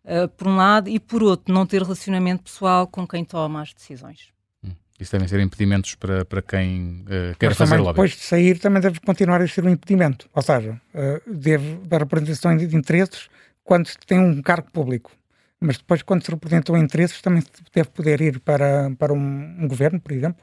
uh, 0.04 0.28
por 0.36 0.48
um 0.48 0.56
lado, 0.56 0.88
e 0.88 0.98
por 0.98 1.22
outro, 1.22 1.52
não 1.52 1.66
ter 1.66 1.82
relacionamento 1.82 2.44
pessoal 2.44 2.86
com 2.86 3.06
quem 3.06 3.24
toma 3.24 3.62
as 3.62 3.72
decisões. 3.72 4.28
Hum. 4.64 4.72
Isso 4.98 5.12
devem 5.12 5.28
ser 5.28 5.40
impedimentos 5.40 5.94
para, 5.94 6.24
para 6.24 6.42
quem 6.42 7.02
uh, 7.02 7.36
quer 7.38 7.48
Mas 7.48 7.58
fazer 7.58 7.70
também, 7.70 7.84
lobby. 7.84 7.94
Depois 7.94 8.10
de 8.12 8.20
sair, 8.20 8.58
também 8.58 8.82
deve 8.82 9.00
continuar 9.00 9.40
a 9.40 9.48
ser 9.48 9.64
um 9.64 9.70
impedimento. 9.70 10.28
Ou 10.34 10.42
seja, 10.42 10.80
uh, 10.94 11.34
deve 11.34 11.76
dar 11.86 12.00
representação 12.00 12.56
de 12.56 12.76
interesses 12.76 13.28
quando 13.62 13.86
se 13.86 13.98
tem 13.98 14.18
um 14.18 14.42
cargo 14.42 14.70
público. 14.70 15.12
Mas 15.60 15.76
depois, 15.76 16.02
quando 16.02 16.24
se 16.24 16.30
representam 16.30 16.76
interesses, 16.76 17.20
também 17.20 17.42
deve 17.74 17.90
poder 17.90 18.20
ir 18.22 18.40
para, 18.40 18.90
para 18.98 19.12
um, 19.12 19.56
um 19.58 19.68
governo, 19.68 20.00
por 20.00 20.10
exemplo. 20.10 20.42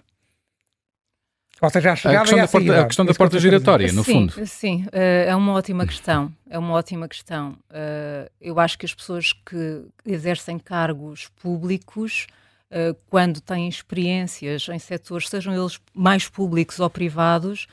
Ou 1.59 1.69
seja, 1.69 1.91
a 1.91 1.95
chegada 1.95 2.19
a 2.19 2.21
questão, 2.21 2.37
e 2.37 2.41
da 2.41 2.47
porta, 2.47 2.81
a 2.81 2.85
questão 2.85 3.05
da 3.05 3.13
porta 3.13 3.39
giratória, 3.39 3.91
no 3.91 4.03
sim, 4.03 4.13
fundo. 4.13 4.45
Sim, 4.45 4.85
uh, 4.85 4.89
é 5.27 5.35
uma 5.35 5.53
ótima 5.53 5.87
questão. 5.87 6.31
É 6.47 6.57
uma 6.57 6.73
ótima 6.73 7.07
questão. 7.07 7.57
Uh, 7.71 8.29
eu 8.39 8.59
acho 8.59 8.77
que 8.77 8.85
as 8.85 8.93
pessoas 8.93 9.33
que 9.33 9.85
exercem 10.05 10.59
cargos 10.59 11.29
públicos, 11.41 12.27
uh, 12.71 12.95
quando 13.09 13.41
têm 13.41 13.67
experiências 13.67 14.67
em 14.69 14.77
setores, 14.77 15.29
sejam 15.29 15.53
eles 15.53 15.79
mais 15.95 16.29
públicos 16.29 16.79
ou 16.79 16.89
privados, 16.89 17.67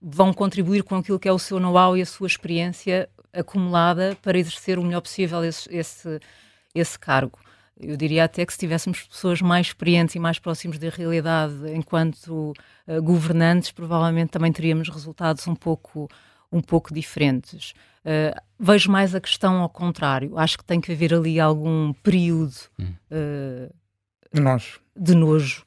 vão 0.00 0.32
contribuir 0.32 0.84
com 0.84 0.94
aquilo 0.94 1.18
que 1.18 1.26
é 1.26 1.32
o 1.32 1.38
seu 1.40 1.58
know-how 1.58 1.96
e 1.96 2.02
a 2.02 2.06
sua 2.06 2.28
experiência 2.28 3.08
acumulada 3.32 4.16
para 4.22 4.38
exercer 4.38 4.78
o 4.78 4.84
melhor 4.84 5.00
possível 5.00 5.42
esse, 5.42 5.68
esse, 5.74 6.20
esse 6.72 6.96
cargo. 6.96 7.38
Eu 7.80 7.96
diria 7.96 8.24
até 8.24 8.46
que 8.46 8.52
se 8.52 8.58
tivéssemos 8.58 9.02
pessoas 9.02 9.42
mais 9.42 9.68
experientes 9.68 10.14
e 10.14 10.18
mais 10.18 10.38
próximos 10.38 10.78
da 10.78 10.88
realidade 10.88 11.54
enquanto 11.74 12.52
uh, 12.86 13.02
governantes, 13.02 13.72
provavelmente 13.72 14.30
também 14.30 14.52
teríamos 14.52 14.88
resultados 14.88 15.46
um 15.48 15.56
pouco, 15.56 16.08
um 16.52 16.60
pouco 16.60 16.94
diferentes. 16.94 17.72
Uh, 18.04 18.40
vejo 18.58 18.90
mais 18.90 19.14
a 19.14 19.20
questão 19.20 19.60
ao 19.60 19.68
contrário. 19.68 20.38
Acho 20.38 20.58
que 20.58 20.64
tem 20.64 20.80
que 20.80 20.92
haver 20.92 21.12
ali 21.12 21.40
algum 21.40 21.92
período 21.94 22.54
uh, 22.80 23.74
de 24.32 24.40
nojo, 24.40 24.80
de 24.96 25.14
nojo 25.14 25.64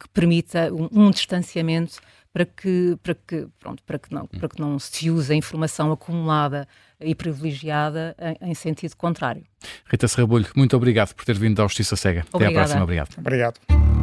que 0.00 0.08
permita 0.08 0.74
um, 0.74 1.06
um 1.06 1.10
distanciamento 1.12 2.00
para 2.36 2.44
que, 2.44 2.98
para 3.02 3.14
que, 3.14 3.48
pronto, 3.58 3.82
para 3.82 3.98
que, 3.98 4.12
não, 4.12 4.26
para 4.26 4.46
que 4.46 4.60
não 4.60 4.78
se 4.78 5.08
use 5.08 5.32
a 5.32 5.34
informação 5.34 5.90
acumulada 5.90 6.68
e 7.00 7.14
privilegiada 7.14 8.14
em, 8.42 8.50
em 8.50 8.54
sentido 8.54 8.94
contrário. 8.94 9.42
Rita 9.90 10.06
Serrabulho, 10.06 10.46
muito 10.54 10.76
obrigado 10.76 11.14
por 11.14 11.24
ter 11.24 11.38
vindo 11.38 11.62
à 11.62 11.64
Justiça 11.64 11.96
Cega. 11.96 12.26
Obrigada. 12.30 12.44
Até 12.44 12.60
à 12.60 12.62
próxima. 12.62 12.82
Obrigado. 12.82 13.08
Obrigado. 13.16 13.95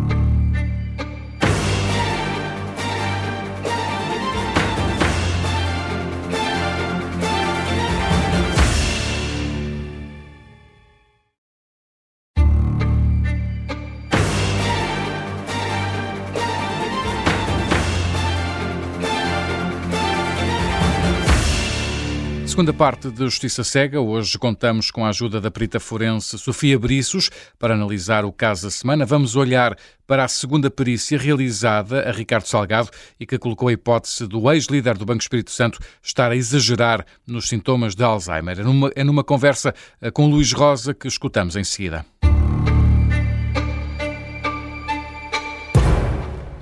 Segunda 22.53 22.71
parte 22.71 23.09
de 23.09 23.23
Justiça 23.23 23.63
Cega. 23.63 23.99
Hoje 23.99 24.37
contamos 24.37 24.91
com 24.91 25.03
a 25.03 25.09
ajuda 25.09 25.41
da 25.41 25.49
perita 25.49 25.79
forense 25.79 26.37
Sofia 26.37 26.77
Briços 26.77 27.31
para 27.57 27.73
analisar 27.73 28.25
o 28.25 28.31
caso 28.31 28.65
da 28.65 28.69
semana. 28.69 29.07
Vamos 29.07 29.35
olhar 29.35 29.75
para 30.05 30.23
a 30.23 30.27
segunda 30.27 30.69
perícia 30.69 31.17
realizada 31.17 32.07
a 32.07 32.11
Ricardo 32.11 32.45
Salgado 32.45 32.91
e 33.19 33.25
que 33.25 33.39
colocou 33.39 33.69
a 33.69 33.73
hipótese 33.73 34.27
do 34.27 34.51
ex-líder 34.51 34.99
do 34.99 35.03
Banco 35.03 35.23
Espírito 35.23 35.49
Santo 35.49 35.79
estar 35.99 36.29
a 36.29 36.35
exagerar 36.35 37.03
nos 37.25 37.49
sintomas 37.49 37.95
de 37.95 38.03
Alzheimer. 38.03 38.59
É 38.59 38.63
numa, 38.63 38.91
é 38.95 39.03
numa 39.03 39.23
conversa 39.23 39.73
eh, 39.99 40.11
com 40.11 40.29
Luís 40.29 40.51
Rosa 40.51 40.93
que 40.93 41.07
escutamos 41.07 41.55
em 41.55 41.63
seguida. 41.63 42.05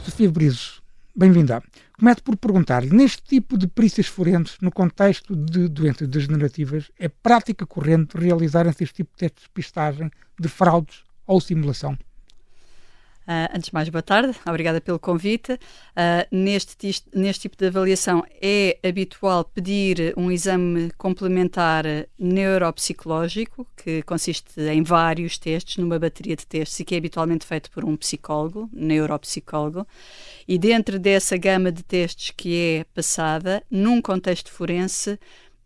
Sofia 0.06 0.32
Briços, 0.32 0.82
bem-vinda. 1.14 1.62
Começo 2.02 2.24
por 2.24 2.36
perguntar-lhe, 2.36 2.90
neste 2.90 3.22
tipo 3.22 3.56
de 3.56 3.68
perícias 3.68 4.08
forenses, 4.08 4.58
no 4.60 4.72
contexto 4.72 5.36
de 5.36 5.68
doenças 5.68 6.08
degenerativas, 6.08 6.90
é 6.98 7.08
prática 7.08 7.64
corrente 7.64 8.18
realizarem-se 8.18 8.84
este 8.84 8.96
tipo 8.96 9.12
de 9.12 9.20
testes 9.20 9.44
de 9.44 9.50
pistagem 9.52 10.10
de 10.40 10.48
fraudes 10.50 11.04
ou 11.28 11.40
simulação? 11.40 11.96
Uh, 13.22 13.56
antes 13.56 13.70
de 13.70 13.74
mais, 13.74 13.88
boa 13.88 14.02
tarde, 14.02 14.36
obrigada 14.48 14.82
pelo 14.82 14.98
convite. 14.98 15.54
Uh, 15.54 16.26
neste, 16.32 16.76
neste 17.14 17.42
tipo 17.44 17.56
de 17.56 17.68
avaliação 17.68 18.24
é 18.42 18.80
habitual 18.84 19.46
pedir 19.46 20.14
um 20.18 20.32
exame 20.32 20.92
complementar 20.98 21.86
neuropsicológico, 22.18 23.68
que 23.78 24.02
consiste 24.04 24.60
em 24.60 24.82
vários 24.82 25.38
testes, 25.38 25.78
numa 25.78 26.00
bateria 26.00 26.36
de 26.36 26.48
testes, 26.48 26.80
e 26.80 26.84
que 26.84 26.96
é 26.96 26.98
habitualmente 26.98 27.46
feito 27.46 27.70
por 27.70 27.86
um 27.86 27.96
psicólogo, 27.96 28.68
neuropsicólogo. 28.74 29.88
E 30.48 30.58
dentro 30.58 30.98
dessa 30.98 31.38
gama 31.38 31.72
de 31.72 31.84
testes 31.84 32.32
que 32.36 32.56
é 32.56 32.84
passada, 32.96 33.64
num 33.70 34.02
contexto 34.02 34.52
forense, 34.52 35.20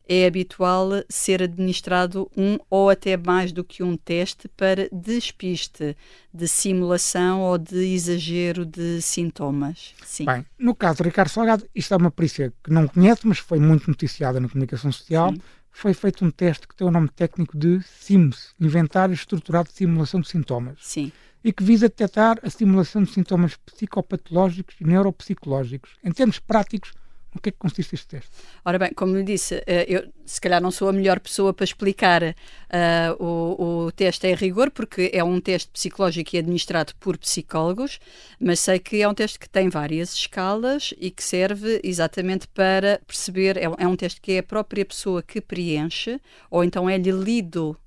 é 0.07 0.25
habitual 0.25 0.89
ser 1.09 1.41
administrado 1.41 2.29
um 2.37 2.57
ou 2.69 2.89
até 2.89 3.17
mais 3.17 3.51
do 3.51 3.63
que 3.63 3.83
um 3.83 3.97
teste 3.97 4.47
para 4.47 4.87
despiste 4.91 5.97
de 6.33 6.47
simulação 6.47 7.41
ou 7.41 7.57
de 7.57 7.93
exagero 7.93 8.65
de 8.65 9.01
sintomas. 9.01 9.93
Sim. 10.03 10.25
Bem, 10.25 10.45
no 10.57 10.75
caso 10.75 10.97
do 10.97 11.03
Ricardo 11.05 11.29
Salgado, 11.29 11.67
isto 11.73 11.93
é 11.93 11.97
uma 11.97 12.11
perícia 12.11 12.53
que 12.63 12.71
não 12.71 12.87
conhece, 12.87 13.25
mas 13.25 13.39
foi 13.39 13.59
muito 13.59 13.87
noticiada 13.87 14.39
na 14.39 14.47
comunicação 14.47 14.91
social. 14.91 15.31
Sim. 15.31 15.41
Foi 15.71 15.93
feito 15.93 16.23
um 16.23 16.31
teste 16.31 16.67
que 16.67 16.75
tem 16.75 16.87
o 16.87 16.91
nome 16.91 17.09
técnico 17.09 17.57
de 17.57 17.81
SIMS, 17.81 18.53
Inventário 18.59 19.13
Estruturado 19.13 19.67
de 19.67 19.75
Simulação 19.75 20.21
de 20.21 20.29
Sintomas. 20.29 20.77
Sim. 20.81 21.11
E 21.43 21.51
que 21.51 21.63
visa 21.63 21.89
detectar 21.89 22.39
a 22.41 22.49
simulação 22.49 23.03
de 23.03 23.11
sintomas 23.11 23.55
psicopatológicos 23.57 24.75
e 24.79 24.85
neuropsicológicos. 24.85 25.91
Em 26.03 26.11
termos 26.11 26.39
práticos, 26.39 26.93
o 27.35 27.41
que 27.41 27.49
é 27.49 27.51
que 27.51 27.57
consiste 27.57 27.95
este 27.95 28.07
teste? 28.07 28.31
Ora 28.63 28.79
bem, 28.79 28.93
como 28.93 29.15
lhe 29.15 29.23
disse, 29.23 29.61
eh, 29.67 29.85
eu 29.87 30.07
se 30.25 30.39
calhar 30.39 30.61
não 30.61 30.71
sou 30.71 30.89
a 30.89 30.93
melhor 30.93 31.19
pessoa 31.19 31.53
para 31.53 31.65
explicar 31.65 32.23
uh, 32.23 33.23
o, 33.23 33.85
o 33.85 33.91
teste 33.91 34.25
em 34.25 34.33
rigor, 34.33 34.71
porque 34.71 35.11
é 35.13 35.23
um 35.23 35.39
teste 35.39 35.69
psicológico 35.69 36.35
e 36.35 36.39
administrado 36.39 36.93
por 36.99 37.17
psicólogos, 37.17 37.99
mas 38.39 38.59
sei 38.59 38.79
que 38.79 39.01
é 39.01 39.07
um 39.07 39.13
teste 39.13 39.37
que 39.37 39.49
tem 39.49 39.69
várias 39.69 40.13
escalas 40.13 40.93
e 40.97 41.11
que 41.11 41.23
serve 41.23 41.79
exatamente 41.83 42.47
para 42.47 42.99
perceber, 43.05 43.57
é, 43.57 43.65
é 43.77 43.87
um 43.87 43.95
teste 43.95 44.19
que 44.21 44.31
é 44.31 44.39
a 44.39 44.43
própria 44.43 44.85
pessoa 44.85 45.21
que 45.21 45.41
preenche, 45.41 46.19
ou 46.49 46.63
então 46.63 46.89
é-lhe 46.89 47.11
lido 47.11 47.77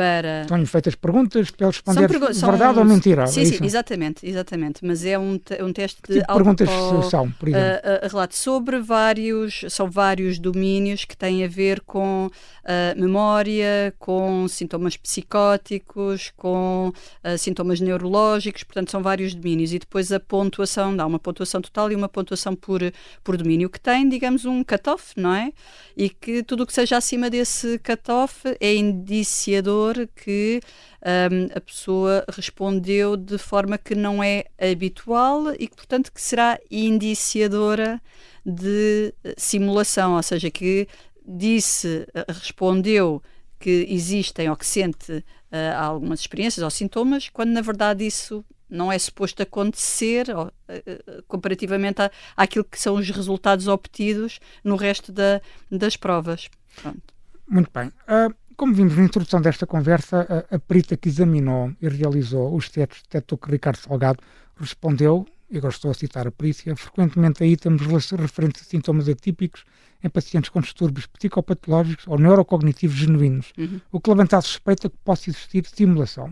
para. 0.00 0.40
Estão-lhe 0.42 0.64
feitas 0.64 0.94
perguntas 0.94 1.50
para 1.50 1.66
ele 1.66 1.72
responder 1.72 2.34
são 2.34 2.50
verdade 2.50 2.78
ou 2.78 2.84
mentira. 2.86 3.26
Sim, 3.26 3.42
é 3.42 3.44
sim, 3.44 3.58
exatamente, 3.62 4.26
exatamente. 4.26 4.84
Mas 4.84 5.04
é 5.04 5.18
um, 5.18 5.38
um 5.60 5.72
teste 5.72 6.00
que 6.00 6.14
de. 6.14 6.20
Tipo 6.20 6.34
perguntas 6.34 6.68
são, 7.10 7.30
por 7.32 7.48
exemplo? 7.48 7.68
Uh, 7.68 8.06
uh, 8.06 8.08
relato 8.08 8.34
sobre 8.34 8.78
vários, 8.78 9.64
são 9.68 9.90
vários 9.90 10.38
domínios 10.38 11.04
que 11.04 11.14
têm 11.14 11.44
a 11.44 11.48
ver 11.48 11.82
com 11.82 12.28
uh, 12.28 13.00
memória, 13.00 13.94
com 13.98 14.48
sintomas 14.48 14.96
psicóticos, 14.96 16.32
com 16.36 16.92
sintomas 17.38 17.80
neurológicos, 17.80 18.62
portanto, 18.62 18.90
são 18.90 19.02
vários 19.02 19.34
domínios. 19.34 19.72
E 19.72 19.78
depois 19.78 20.10
a 20.12 20.18
pontuação, 20.18 20.96
dá 20.96 21.04
uma 21.04 21.18
pontuação 21.18 21.60
total 21.60 21.92
e 21.92 21.94
uma 21.94 22.08
pontuação 22.08 22.54
por, 22.54 22.80
por 23.22 23.36
domínio, 23.36 23.68
que 23.68 23.80
tem, 23.80 24.08
digamos, 24.08 24.44
um 24.44 24.64
cut-off, 24.64 25.12
não 25.16 25.34
é? 25.34 25.52
E 25.96 26.08
que 26.08 26.42
tudo 26.42 26.62
o 26.62 26.66
que 26.66 26.72
seja 26.72 26.96
acima 26.96 27.28
desse 27.28 27.78
cut-off 27.80 28.56
é 28.60 28.74
indiciador 28.74 29.89
que 30.14 30.60
um, 31.04 31.56
a 31.56 31.60
pessoa 31.60 32.24
respondeu 32.28 33.16
de 33.16 33.38
forma 33.38 33.78
que 33.78 33.94
não 33.94 34.22
é 34.22 34.44
habitual 34.58 35.52
e 35.54 35.66
que, 35.66 35.76
portanto, 35.76 36.12
que 36.12 36.20
será 36.20 36.58
indiciadora 36.70 38.00
de 38.44 39.14
simulação, 39.36 40.16
ou 40.16 40.22
seja, 40.22 40.50
que 40.50 40.88
disse, 41.26 42.06
respondeu 42.28 43.22
que 43.58 43.86
existem 43.90 44.48
ou 44.48 44.56
que 44.56 44.66
sente 44.66 45.12
uh, 45.12 45.76
algumas 45.78 46.20
experiências 46.20 46.64
ou 46.64 46.70
sintomas, 46.70 47.28
quando 47.28 47.50
na 47.50 47.60
verdade 47.60 48.06
isso 48.06 48.44
não 48.68 48.90
é 48.90 48.98
suposto 48.98 49.42
acontecer 49.42 50.34
ou, 50.34 50.46
uh, 50.46 51.22
comparativamente 51.28 52.00
à, 52.00 52.10
àquilo 52.36 52.64
que 52.64 52.80
são 52.80 52.94
os 52.94 53.10
resultados 53.10 53.68
obtidos 53.68 54.40
no 54.64 54.76
resto 54.76 55.12
da, 55.12 55.42
das 55.70 55.96
provas. 55.96 56.48
Pronto. 56.80 57.02
Muito 57.46 57.70
bem. 57.72 57.88
Uh, 58.08 58.34
como 58.60 58.74
vimos 58.74 58.94
na 58.94 59.04
introdução 59.04 59.40
desta 59.40 59.66
conversa, 59.66 60.46
a, 60.50 60.56
a 60.56 60.58
perita 60.58 60.94
que 60.94 61.08
examinou 61.08 61.72
e 61.80 61.88
realizou 61.88 62.54
os 62.54 62.68
testes 62.68 63.00
detectou 63.04 63.38
que 63.38 63.50
Ricardo 63.50 63.78
Salgado 63.78 64.22
respondeu, 64.54 65.24
e 65.50 65.56
agora 65.56 65.72
estou 65.72 65.90
a 65.90 65.94
citar 65.94 66.26
a 66.26 66.30
perícia, 66.30 66.76
frequentemente 66.76 67.42
aí 67.42 67.56
temos 67.56 67.80
referentes 68.10 68.60
a 68.60 68.64
sintomas 68.66 69.08
atípicos 69.08 69.64
em 70.04 70.10
pacientes 70.10 70.50
com 70.50 70.60
distúrbios 70.60 71.06
psicopatológicos 71.06 72.06
ou 72.06 72.18
neurocognitivos 72.18 72.98
genuínos, 72.98 73.50
uhum. 73.56 73.80
o 73.90 73.98
que 73.98 74.10
levanta 74.10 74.36
a 74.36 74.42
suspeita 74.42 74.90
que 74.90 74.96
possa 75.02 75.30
existir 75.30 75.64
simulação. 75.64 76.30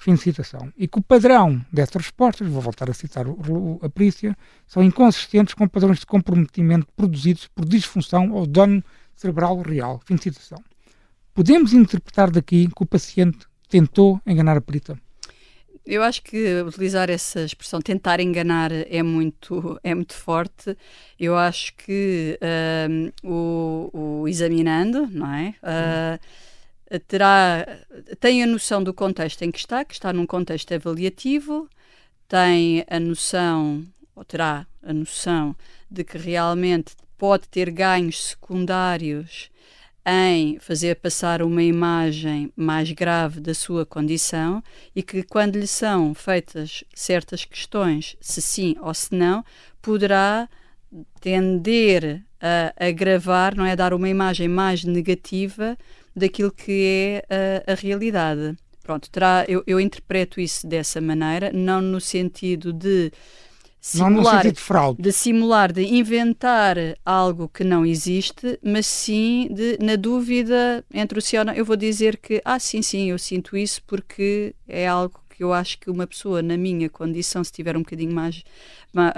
Fim 0.00 0.14
de 0.14 0.20
citação. 0.20 0.72
E 0.76 0.86
que 0.86 0.98
o 0.98 1.02
padrão 1.02 1.64
dessas 1.72 2.02
respostas, 2.02 2.48
vou 2.48 2.60
voltar 2.60 2.88
a 2.88 2.94
citar 2.94 3.26
o, 3.26 3.80
a 3.82 3.88
perícia, 3.88 4.36
são 4.64 4.80
inconsistentes 4.80 5.54
com 5.54 5.66
padrões 5.66 6.00
de 6.00 6.06
comprometimento 6.06 6.86
produzidos 6.96 7.48
por 7.48 7.64
disfunção 7.64 8.30
ou 8.32 8.46
dano 8.46 8.82
cerebral 9.16 9.60
real. 9.60 10.00
Fim 10.04 10.14
de 10.14 10.22
citação. 10.22 10.62
Podemos 11.38 11.72
interpretar 11.72 12.32
daqui 12.32 12.66
que 12.66 12.82
o 12.82 12.84
paciente 12.84 13.46
tentou 13.68 14.20
enganar 14.26 14.56
a 14.56 14.60
perita? 14.60 15.00
Eu 15.86 16.02
acho 16.02 16.20
que 16.20 16.62
utilizar 16.62 17.08
essa 17.08 17.42
expressão 17.42 17.80
tentar 17.80 18.18
enganar 18.18 18.72
é 18.72 19.04
muito, 19.04 19.78
é 19.84 19.94
muito 19.94 20.14
forte. 20.14 20.76
Eu 21.16 21.36
acho 21.36 21.76
que 21.76 22.36
uh, 22.42 23.12
o, 23.22 24.22
o, 24.22 24.28
examinando, 24.28 25.06
não 25.12 25.32
é? 25.32 25.54
Uh, 25.62 26.98
terá, 27.06 27.64
tem 28.18 28.42
a 28.42 28.46
noção 28.46 28.82
do 28.82 28.92
contexto 28.92 29.42
em 29.42 29.52
que 29.52 29.60
está, 29.60 29.84
que 29.84 29.94
está 29.94 30.12
num 30.12 30.26
contexto 30.26 30.74
avaliativo, 30.74 31.68
tem 32.26 32.84
a 32.90 32.98
noção, 32.98 33.86
ou 34.16 34.24
terá 34.24 34.66
a 34.82 34.92
noção, 34.92 35.54
de 35.88 36.02
que 36.02 36.18
realmente 36.18 36.96
pode 37.16 37.46
ter 37.48 37.70
ganhos 37.70 38.30
secundários 38.30 39.52
em 40.06 40.58
fazer 40.58 40.96
passar 40.96 41.42
uma 41.42 41.62
imagem 41.62 42.52
mais 42.56 42.90
grave 42.92 43.40
da 43.40 43.52
sua 43.52 43.84
condição 43.84 44.62
e 44.94 45.02
que, 45.02 45.22
quando 45.22 45.56
lhe 45.56 45.66
são 45.66 46.14
feitas 46.14 46.82
certas 46.94 47.44
questões, 47.44 48.16
se 48.20 48.40
sim 48.40 48.76
ou 48.80 48.94
se 48.94 49.14
não, 49.14 49.44
poderá 49.82 50.48
tender 51.20 52.22
a 52.40 52.86
agravar, 52.86 53.54
não 53.54 53.64
é? 53.64 53.72
A 53.72 53.76
dar 53.76 53.92
uma 53.92 54.08
imagem 54.08 54.48
mais 54.48 54.84
negativa 54.84 55.76
daquilo 56.14 56.50
que 56.50 57.22
é 57.30 57.64
a, 57.66 57.72
a 57.72 57.74
realidade. 57.74 58.56
Pronto, 58.82 59.10
terá, 59.10 59.44
eu, 59.46 59.62
eu 59.66 59.78
interpreto 59.78 60.40
isso 60.40 60.66
dessa 60.66 61.00
maneira, 61.00 61.52
não 61.52 61.82
no 61.82 62.00
sentido 62.00 62.72
de 62.72 63.12
simular, 63.96 64.52
de, 64.52 64.60
fraude. 64.60 65.02
de 65.02 65.12
simular, 65.12 65.72
de 65.72 65.82
inventar 65.82 66.76
algo 67.04 67.48
que 67.48 67.64
não 67.64 67.86
existe, 67.86 68.58
mas 68.62 68.86
sim 68.86 69.48
de, 69.50 69.78
na 69.80 69.96
dúvida 69.96 70.84
entre 70.92 71.18
o 71.18 71.22
sim 71.22 71.38
ou 71.38 71.44
não, 71.44 71.54
eu 71.54 71.64
vou 71.64 71.76
dizer 71.76 72.18
que, 72.18 72.40
ah, 72.44 72.58
sim, 72.58 72.82
sim, 72.82 73.10
eu 73.10 73.18
sinto 73.18 73.56
isso 73.56 73.82
porque 73.86 74.54
é 74.66 74.86
algo 74.86 75.20
que 75.30 75.42
eu 75.42 75.52
acho 75.52 75.78
que 75.78 75.90
uma 75.90 76.06
pessoa 76.06 76.42
na 76.42 76.56
minha 76.56 76.90
condição, 76.90 77.42
se 77.42 77.52
tiver 77.52 77.76
um 77.76 77.80
bocadinho 77.80 78.12
mais, 78.12 78.42
uma, 78.92 79.14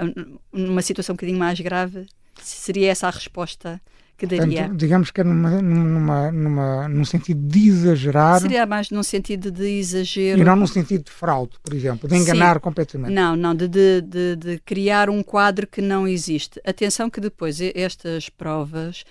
uma 0.53 0.81
situação 0.81 1.13
um 1.13 1.17
bocadinho 1.17 1.39
mais 1.39 1.59
grave, 1.59 2.07
seria 2.41 2.91
essa 2.91 3.07
a 3.07 3.11
resposta 3.11 3.81
que 4.21 4.27
daria. 4.27 4.59
Portanto, 4.59 4.77
digamos 4.77 5.09
que 5.09 5.21
é 5.21 5.23
numa, 5.23 5.61
numa, 5.61 6.31
numa, 6.31 6.87
num 6.87 7.05
sentido 7.05 7.41
de 7.47 7.69
exagerar. 7.69 8.39
Seria 8.39 8.67
mais 8.67 8.91
num 8.91 9.01
sentido 9.01 9.51
de 9.51 9.65
exagero. 9.79 10.39
E 10.39 10.43
não 10.43 10.55
num 10.55 10.67
sentido 10.67 11.05
de 11.05 11.11
fraude, 11.11 11.53
por 11.63 11.73
exemplo, 11.73 12.07
de 12.07 12.15
enganar 12.15 12.55
Sim. 12.55 12.59
completamente. 12.59 13.11
Não, 13.11 13.35
não, 13.35 13.55
de, 13.55 13.67
de, 13.67 14.01
de, 14.01 14.35
de 14.35 14.59
criar 14.59 15.09
um 15.09 15.23
quadro 15.23 15.65
que 15.65 15.81
não 15.81 16.07
existe. 16.07 16.61
Atenção 16.63 17.09
que 17.09 17.19
depois 17.19 17.59
estas 17.59 18.29
provas 18.29 19.03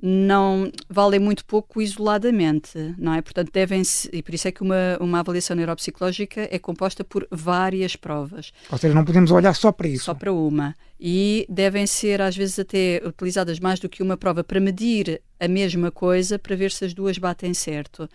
não 0.00 0.70
valem 0.88 1.18
muito 1.18 1.44
pouco 1.44 1.82
isoladamente, 1.82 2.94
não 2.96 3.14
é? 3.14 3.20
Portanto, 3.20 3.50
devem-se, 3.52 4.08
e 4.12 4.22
por 4.22 4.34
isso 4.34 4.46
é 4.46 4.52
que 4.52 4.62
uma, 4.62 4.96
uma 5.00 5.20
avaliação 5.20 5.56
neuropsicológica 5.56 6.48
é 6.50 6.58
composta 6.58 7.02
por 7.02 7.26
várias 7.30 7.96
provas. 7.96 8.52
Ou 8.70 8.78
seja, 8.78 8.94
não 8.94 9.04
podemos 9.04 9.30
olhar 9.30 9.54
só 9.54 9.72
para 9.72 9.88
isso. 9.88 10.04
Só 10.04 10.14
para 10.14 10.32
uma. 10.32 10.74
E 11.00 11.46
devem 11.48 11.86
ser, 11.86 12.20
às 12.20 12.36
vezes, 12.36 12.58
até 12.58 13.02
utilizadas 13.04 13.58
mais 13.58 13.80
do 13.80 13.88
que 13.88 14.02
uma 14.02 14.16
prova 14.16 14.44
para 14.44 14.60
medir 14.60 15.20
a 15.40 15.48
mesma 15.48 15.90
coisa, 15.90 16.38
para 16.38 16.56
ver 16.56 16.70
se 16.70 16.84
as 16.84 16.94
duas 16.94 17.18
batem 17.18 17.54
certo 17.54 18.08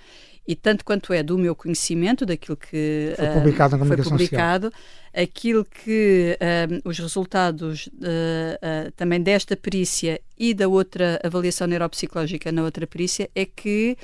e 0.48 0.56
tanto 0.56 0.84
quanto 0.84 1.14
é 1.14 1.24
do 1.24 1.38
meu 1.38 1.56
conhecimento, 1.56 2.26
daquilo 2.26 2.58
que 2.58 3.14
foi 3.16 3.28
publicado, 3.30 3.76
uh, 3.76 3.86
foi 3.86 4.10
publicado 4.10 4.74
aquilo 5.14 5.64
que 5.64 6.38
uh, 6.42 6.90
os 6.90 7.00
resultados 7.00 7.88
uh, 7.88 8.92
também 8.96 9.22
desta 9.22 9.56
perícia 9.56 10.20
e 10.38 10.54
da 10.54 10.68
outra 10.68 11.20
avaliação 11.24 11.68
neuropsicológica 11.68 12.52
na 12.52 12.64
outra 12.64 12.86
perícia 12.86 13.30
é 13.36 13.46
que 13.46 13.98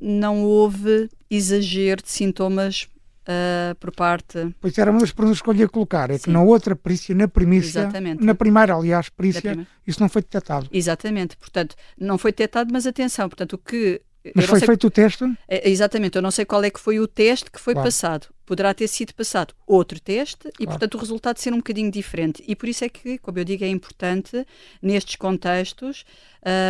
não 0.00 0.44
houve 0.44 1.10
exagero 1.30 2.02
de 2.02 2.10
sintomas 2.10 2.88
Uh, 3.22 3.76
por 3.76 3.92
parte. 3.92 4.52
Pois 4.60 4.76
era 4.76 4.90
uma 4.90 4.98
das 4.98 5.12
perguntas 5.12 5.40
que 5.40 5.48
eu 5.48 5.54
ia 5.54 5.68
colocar, 5.68 6.10
é 6.10 6.18
Sim. 6.18 6.24
que 6.24 6.30
na 6.30 6.42
outra 6.42 6.74
perícia, 6.74 7.14
na 7.14 7.28
primícia, 7.28 7.82
Exatamente. 7.82 8.24
na 8.24 8.34
primeira, 8.34 8.74
aliás, 8.74 9.08
perícia, 9.10 9.64
isso 9.86 10.00
não 10.00 10.08
foi 10.08 10.22
detectado. 10.22 10.68
Exatamente, 10.72 11.36
portanto, 11.36 11.76
não 11.96 12.18
foi 12.18 12.32
detectado, 12.32 12.72
mas 12.72 12.84
atenção, 12.84 13.28
portanto, 13.28 13.52
o 13.52 13.58
que 13.58 14.02
mas 14.34 14.46
foi 14.46 14.60
feito 14.60 14.86
o 14.86 14.90
teste? 14.90 15.24
É, 15.48 15.68
exatamente, 15.68 16.16
eu 16.16 16.22
não 16.22 16.30
sei 16.30 16.44
qual 16.44 16.62
é 16.62 16.70
que 16.70 16.80
foi 16.80 17.00
o 17.00 17.06
teste 17.06 17.50
que 17.50 17.60
foi 17.60 17.74
claro. 17.74 17.86
passado. 17.86 18.28
Poderá 18.46 18.72
ter 18.74 18.88
sido 18.88 19.14
passado 19.14 19.54
outro 19.66 20.00
teste 20.00 20.42
claro. 20.42 20.56
e, 20.60 20.66
portanto, 20.66 20.94
o 20.94 20.98
resultado 20.98 21.38
ser 21.38 21.52
um 21.52 21.58
bocadinho 21.58 21.90
diferente. 21.90 22.42
E 22.46 22.54
por 22.54 22.68
isso 22.68 22.84
é 22.84 22.88
que, 22.88 23.18
como 23.18 23.38
eu 23.38 23.44
digo, 23.44 23.64
é 23.64 23.68
importante, 23.68 24.46
nestes 24.80 25.16
contextos, 25.16 26.04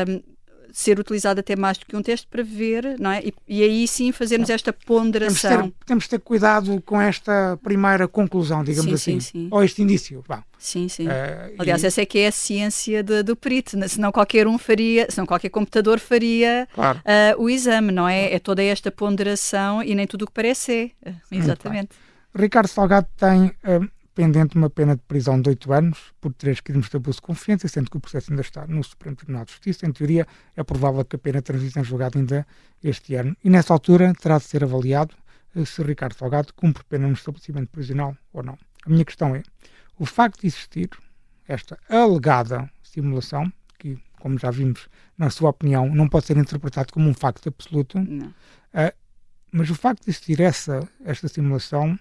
um, 0.08 0.22
ser 0.72 0.98
utilizado 0.98 1.40
até 1.40 1.54
mais 1.54 1.78
do 1.78 1.86
que 1.86 1.94
um 1.94 2.02
teste 2.02 2.26
para 2.26 2.42
ver, 2.42 2.96
não 2.98 3.10
é? 3.10 3.22
E, 3.22 3.34
e 3.46 3.62
aí 3.62 3.86
sim 3.86 4.10
fazermos 4.10 4.50
esta 4.50 4.72
ponderação. 4.72 5.50
Temos 5.50 5.64
de, 5.66 5.72
ter, 5.72 5.84
temos 5.86 6.04
de 6.04 6.10
ter 6.10 6.20
cuidado 6.20 6.82
com 6.82 7.00
esta 7.00 7.58
primeira 7.62 8.08
conclusão, 8.08 8.64
digamos 8.64 8.88
sim, 8.88 8.94
assim. 8.94 9.20
Sim, 9.20 9.30
sim. 9.44 9.48
Ou 9.50 9.62
este 9.62 9.82
indício. 9.82 10.24
Bom, 10.26 10.42
sim, 10.58 10.88
sim. 10.88 11.06
Uh, 11.06 11.54
Aliás, 11.58 11.82
e... 11.82 11.86
essa 11.86 12.02
é 12.02 12.06
que 12.06 12.18
é 12.18 12.28
a 12.28 12.32
ciência 12.32 13.02
de, 13.02 13.22
do 13.22 13.36
perito. 13.36 13.76
Senão 13.88 14.10
qualquer 14.10 14.46
um 14.46 14.58
faria, 14.58 15.06
senão 15.10 15.26
qualquer 15.26 15.50
computador 15.50 16.00
faria 16.00 16.66
claro. 16.74 16.98
uh, 16.98 17.42
o 17.42 17.50
exame, 17.50 17.92
não 17.92 18.08
é? 18.08 18.32
É 18.32 18.38
toda 18.38 18.62
esta 18.62 18.90
ponderação 18.90 19.82
e 19.82 19.94
nem 19.94 20.06
tudo 20.06 20.22
o 20.22 20.26
que 20.26 20.32
parece 20.32 20.92
é. 21.04 21.14
Exatamente. 21.30 21.90
Ricardo 22.34 22.66
Salgado 22.66 23.06
tem 23.16 23.52
pendente 24.14 24.56
uma 24.56 24.68
pena 24.68 24.96
de 24.96 25.02
prisão 25.02 25.40
de 25.40 25.48
8 25.50 25.72
anos 25.72 26.12
por 26.20 26.32
três 26.34 26.60
crimes 26.60 26.88
de 26.88 26.96
abuso 26.96 27.16
de 27.16 27.22
confiança, 27.22 27.66
sendo 27.68 27.90
que 27.90 27.96
o 27.96 28.00
processo 28.00 28.30
ainda 28.30 28.42
está 28.42 28.66
no 28.66 28.82
Supremo 28.84 29.16
Tribunal 29.16 29.44
de 29.44 29.52
Justiça. 29.52 29.86
Em 29.86 29.92
teoria, 29.92 30.26
é 30.56 30.62
provável 30.62 31.04
que 31.04 31.16
a 31.16 31.18
pena 31.18 31.40
transite 31.40 31.78
em 31.78 31.84
julgado 31.84 32.18
ainda 32.18 32.46
este 32.82 33.14
ano. 33.14 33.36
E 33.42 33.48
nessa 33.48 33.72
altura 33.72 34.12
terá 34.14 34.38
de 34.38 34.44
ser 34.44 34.62
avaliado 34.62 35.14
eh, 35.54 35.64
se 35.64 35.82
Ricardo 35.82 36.14
Salgado 36.14 36.52
cumpre 36.54 36.84
pena 36.84 37.06
no 37.06 37.14
estabelecimento 37.14 37.68
prisional 37.70 38.16
ou 38.32 38.42
não. 38.42 38.58
A 38.84 38.90
minha 38.90 39.04
questão 39.04 39.34
é: 39.34 39.42
o 39.98 40.04
facto 40.04 40.40
de 40.40 40.46
existir 40.46 40.90
esta 41.46 41.78
alegada 41.88 42.70
simulação, 42.82 43.50
que, 43.78 43.98
como 44.18 44.38
já 44.38 44.50
vimos, 44.50 44.88
na 45.16 45.30
sua 45.30 45.50
opinião, 45.50 45.88
não 45.88 46.08
pode 46.08 46.26
ser 46.26 46.36
interpretado 46.36 46.92
como 46.92 47.08
um 47.08 47.14
facto 47.14 47.48
absoluto, 47.48 47.98
uh, 47.98 48.96
mas 49.50 49.70
o 49.70 49.74
facto 49.74 50.04
de 50.04 50.10
existir 50.10 50.40
essa, 50.40 50.86
esta 51.04 51.28
simulação 51.28 51.98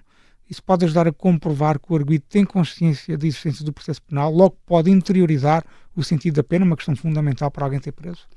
isso 0.51 0.61
pode 0.61 0.83
ajudar 0.83 1.07
a 1.07 1.13
comprovar 1.13 1.79
que 1.79 1.93
o 1.93 1.95
arguido 1.95 2.25
tem 2.27 2.43
consciência 2.43 3.17
da 3.17 3.25
existência 3.25 3.63
do 3.63 3.71
processo 3.71 4.01
penal, 4.01 4.29
logo 4.29 4.57
pode 4.65 4.91
interiorizar 4.91 5.63
o 5.95 6.03
sentido 6.03 6.35
da 6.35 6.43
pena, 6.43 6.65
uma 6.65 6.75
questão 6.75 6.93
fundamental 6.93 7.49
para 7.49 7.63
alguém 7.63 7.81
ser 7.81 7.93
preso. 7.93 8.27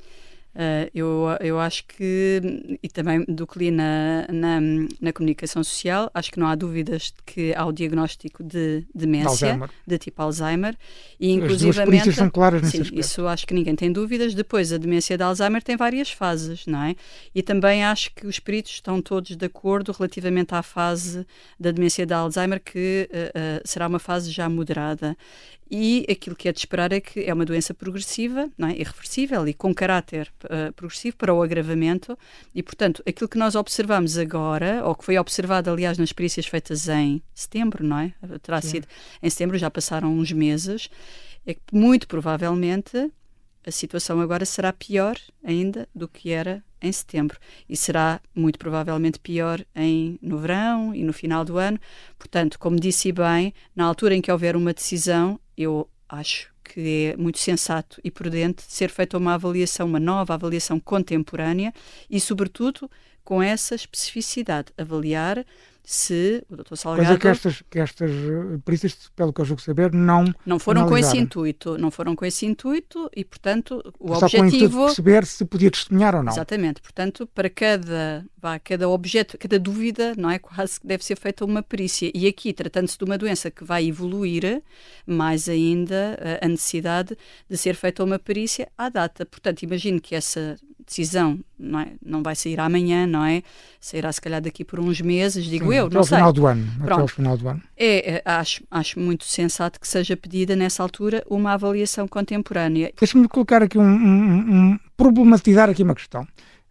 Uh, 0.55 0.89
eu, 0.95 1.27
eu 1.41 1.59
acho 1.59 1.85
que, 1.85 2.79
e 2.81 2.89
também 2.89 3.25
do 3.25 3.45
que 3.45 3.59
li 3.59 3.71
na, 3.73 4.25
na, 4.31 4.61
na, 5.01 5.13
comunicação 5.13 5.65
social, 5.65 6.09
acho 6.15 6.31
que 6.31 6.39
não 6.39 6.47
há 6.47 6.55
dúvidas 6.55 7.03
de 7.05 7.23
que 7.27 7.55
há 7.57 7.67
o 7.67 7.73
diagnóstico 7.73 8.45
de 8.45 8.85
demência, 8.95 9.57
de, 9.57 9.69
de 9.85 9.99
tipo 9.99 10.23
Alzheimer, 10.23 10.77
e 11.19 11.33
inclusivamente... 11.33 12.09
As 12.11 12.15
são 12.15 12.31
claras 12.31 12.63
nesse 12.63 12.77
sim, 12.77 12.83
aspecto. 12.83 13.01
Isso 13.01 13.27
acho 13.27 13.47
que 13.49 13.53
ninguém 13.53 13.75
tem 13.75 13.91
dúvidas. 13.91 14.33
Depois, 14.33 14.73
a 14.73 14.79
demência 14.79 15.17
de 15.17 15.25
Alzheimer 15.25 15.61
tem 15.61 15.77
várias 15.77 16.13
fases, 16.13 16.67
não 16.67 16.85
é? 16.85 16.95
E 17.35 17.43
também 17.43 17.85
acho 17.85 18.15
que 18.15 18.25
os 18.25 18.39
peritos 18.39 18.75
estão 18.75 19.03
todos 19.03 19.35
de 19.37 19.47
acordo 19.47 19.91
relativamente 19.91 20.55
à 20.55 20.63
fase 20.63 21.27
da 21.59 21.73
demência 21.73 22.07
de 22.07 22.15
Alzheimer, 22.15 22.61
que 22.61 23.09
uh, 23.11 23.59
uh, 23.59 23.63
será 23.65 23.89
uma 23.89 23.99
fase 23.99 24.31
já 24.31 24.49
moderada. 24.49 25.17
E 25.77 26.07
aquilo 26.09 26.37
que 26.37 26.49
é 26.49 26.53
de 26.53 26.61
esperar 26.61 26.93
é 26.93 27.01
que 27.01 27.25
é 27.25 27.35
uma 27.35 27.45
doença 27.45 27.75
progressiva, 27.75 28.49
não 28.57 28.69
é? 28.69 28.77
irreversível 28.77 29.49
e 29.49 29.53
com 29.53 29.75
caráter 29.75 30.33
uh, 30.45 30.73
progressivo 30.73 31.17
para 31.17 31.35
o 31.35 31.43
agravamento. 31.43 32.17
E, 32.55 32.63
portanto, 32.63 33.03
aquilo 33.05 33.29
que 33.29 33.37
nós 33.37 33.57
observamos 33.57 34.17
agora, 34.17 34.85
ou 34.85 34.95
que 34.95 35.05
foi 35.05 35.19
observado, 35.19 35.69
aliás, 35.69 35.99
nas 35.99 36.11
experiências 36.11 36.47
feitas 36.47 36.89
em 36.89 37.21
setembro, 37.35 37.83
não 37.83 37.99
é? 37.99 38.15
Terá 38.41 38.61
Sim. 38.61 38.69
sido 38.69 38.87
em 39.21 39.29
setembro, 39.29 39.59
já 39.59 39.69
passaram 39.69 40.17
uns 40.17 40.31
meses, 40.31 40.89
é 41.45 41.55
que 41.55 41.61
muito 41.73 42.07
provavelmente 42.07 43.11
a 43.67 43.71
situação 43.71 44.21
agora 44.21 44.45
será 44.45 44.73
pior 44.73 45.17
ainda 45.43 45.89
do 45.95 46.07
que 46.07 46.31
era 46.31 46.63
em 46.81 46.93
setembro 46.93 47.39
e 47.69 47.77
será 47.77 48.21
muito 48.35 48.59
provavelmente 48.59 49.19
pior 49.19 49.65
em, 49.75 50.19
no 50.21 50.39
verão 50.39 50.95
e 50.95 51.03
no 51.03 51.13
final 51.13 51.45
do 51.45 51.57
ano. 51.57 51.79
Portanto, 52.19 52.59
como 52.59 52.79
disse 52.79 53.11
bem, 53.11 53.55
na 53.75 53.85
altura 53.85 54.15
em 54.15 54.21
que 54.21 54.31
houver 54.31 54.55
uma 54.55 54.75
decisão, 54.75 55.41
eu 55.57 55.89
acho 56.09 56.53
que 56.63 57.13
é 57.13 57.17
muito 57.17 57.39
sensato 57.39 58.01
e 58.03 58.11
prudente 58.11 58.63
ser 58.63 58.91
feita 58.91 59.19
uma 59.19 59.35
avaliação, 59.35 59.87
uma 59.87 60.01
nova 60.01 60.35
avaliação 60.35 60.81
contemporânea 60.81 61.73
e, 62.09 62.19
sobretudo, 62.21 62.91
com 63.23 63.43
essa 63.43 63.75
especificidade, 63.75 64.73
avaliar 64.77 65.45
se 65.85 66.43
o 66.49 66.57
Dr. 66.57 66.77
Salgado... 66.77 67.07
Coisa 67.07 67.19
que 67.21 67.29
estas, 67.29 67.63
que 67.71 67.79
estas 67.79 68.11
eh, 68.11 68.59
perícias, 68.65 68.97
pelo 69.15 69.33
que 69.33 69.41
eu 69.43 69.45
julgo 69.45 69.61
saber, 69.61 69.93
não 69.93 70.25
Não 70.47 70.59
foram 70.59 70.83
analisaram. 70.83 70.89
com 70.89 71.17
esse 71.17 71.23
intuito, 71.23 71.79
não 71.79 71.91
foram 71.91 72.17
com 72.17 72.25
esse 72.25 72.47
intuito 72.47 73.11
e, 73.15 73.23
portanto, 73.23 73.83
o 73.99 74.15
Só 74.15 74.29
com 74.29 74.41
o 74.41 74.47
intuito 74.47 74.51
de 74.51 74.65
objetivo... 74.65 74.87
perceber 74.87 75.27
se 75.27 75.45
podia 75.45 75.71
testemunhar 75.71 76.15
ou 76.15 76.23
não. 76.23 76.33
Exatamente, 76.33 76.81
portanto, 76.81 77.29
para 77.35 77.51
cada, 77.51 78.25
vá, 78.41 78.59
cada 78.59 78.89
objeto, 78.89 79.37
cada 79.37 79.59
dúvida, 79.59 80.15
não 80.17 80.31
é? 80.31 80.39
Quase 80.55 80.81
que 80.81 80.87
deve 80.87 81.05
ser 81.05 81.17
feita 81.17 81.45
uma 81.45 81.63
perícia. 81.63 82.11
E 82.15 82.27
aqui, 82.27 82.53
tratando-se 82.55 82.97
de 82.97 83.05
uma 83.05 83.19
doença 83.19 83.51
que 83.51 83.63
vai 83.63 83.87
evoluir, 83.87 84.63
mais 85.07 85.49
ainda 85.51 86.17
eh, 86.19 86.41
a 86.43 86.49
necessidade 86.49 87.17
de 87.49 87.57
ser 87.59 87.75
feita 87.75 88.03
uma 88.03 88.19
perícia 88.19 88.69
à 88.79 88.89
data. 88.89 89.27
Portanto, 89.27 89.63
imagino 89.63 90.01
que 90.01 90.15
essa 90.15 90.57
decisão 90.87 91.39
não, 91.59 91.81
é? 91.81 91.93
não 92.05 92.23
vai 92.23 92.35
sair 92.37 92.59
amanhã, 92.61 93.07
não 93.07 93.25
é? 93.25 93.43
Sairá 93.81 94.13
se 94.13 94.21
calhar 94.21 94.41
daqui 94.41 94.65
por 94.65 94.79
uns 94.81 95.01
meses, 95.01 95.45
digo 95.45 95.71
Sim, 95.71 95.75
eu, 95.79 95.87
até 95.87 95.95
não 95.95 96.01
ao 96.01 96.07
sei. 96.07 96.17
final 96.19 96.33
do 96.33 96.47
ano. 96.47 96.73
Até 96.83 96.93
ao 96.93 97.09
final 97.09 97.37
do 97.37 97.49
ano. 97.49 97.63
É, 97.77 98.15
é, 98.17 98.23
acho, 98.25 98.63
acho 98.71 98.99
muito 99.01 99.25
sensato 99.25 99.79
que 99.81 99.87
seja 99.89 100.17
pedida 100.17 100.55
nessa 100.57 100.83
altura 100.83 101.25
uma 101.29 101.53
avaliação 101.53 102.07
contemporânea. 102.09 102.93
Deixa-me 102.99 103.27
colocar 103.29 103.63
aqui 103.63 103.79
um, 103.79 103.83
um- 103.83 104.73
um- 104.73 104.79
problematizar 104.97 105.69
aqui 105.71 105.83
uma 105.83 105.95
questão. 105.95 106.27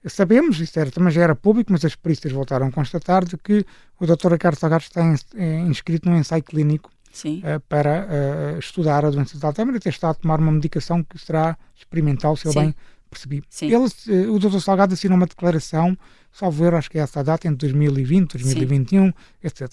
Sabemos, 0.06 0.60
isso 0.60 0.78
era, 0.78 0.91
também 0.91 1.12
já 1.12 1.21
era 1.21 1.34
público, 1.36 1.71
mas 1.71 1.86
as 1.86 1.95
perícias 1.95 2.34
voltaram 2.34 2.67
a 2.67 2.71
constatar 2.71 3.23
de 3.23 3.38
que 3.38 3.65
o 3.99 4.06
Dr. 4.06 4.34
Ricardo 4.34 4.56
Salgado 4.58 4.84
está 4.84 5.02
ins- 5.02 5.26
inscrito 5.69 6.10
num 6.10 6.17
ensaio 6.17 6.43
clínico 6.43 6.91
eh, 7.26 7.60
para 7.69 8.08
eh, 8.10 8.56
estudar 8.60 9.06
a 9.06 9.10
doença 9.10 9.38
de 9.38 9.45
Alzheimer 9.45 9.76
e 9.76 9.78
até 9.78 9.89
está 9.89 10.10
a 10.10 10.13
tomar 10.13 10.39
uma 10.41 10.52
medicação 10.52 11.02
que 11.04 11.17
será 11.17 11.58
experimental, 11.73 12.36
se 12.36 12.47
eu 12.47 12.54
bem 12.54 12.76
percebi. 13.13 13.43
Sim. 13.49 13.67
Ele, 13.67 13.86
eh, 14.10 14.30
o 14.30 14.39
Dr. 14.39 14.60
Salgado 14.60 14.93
assinou 14.93 15.17
uma 15.17 15.26
declaração, 15.26 15.97
salvo 16.32 16.65
erro, 16.65 16.78
acho 16.78 16.89
que 16.89 16.97
é 16.97 17.02
essa 17.02 17.19
a 17.21 17.23
data, 17.23 17.47
entre 17.47 17.69
2020, 17.69 18.38
2021, 18.38 19.13
etc. 19.43 19.71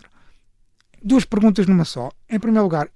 Duas 1.03 1.25
perguntas 1.25 1.67
numa 1.67 1.85
só. 1.85 2.11
Em 2.29 2.39
primeiro 2.39 2.65
lugar, 2.65 2.89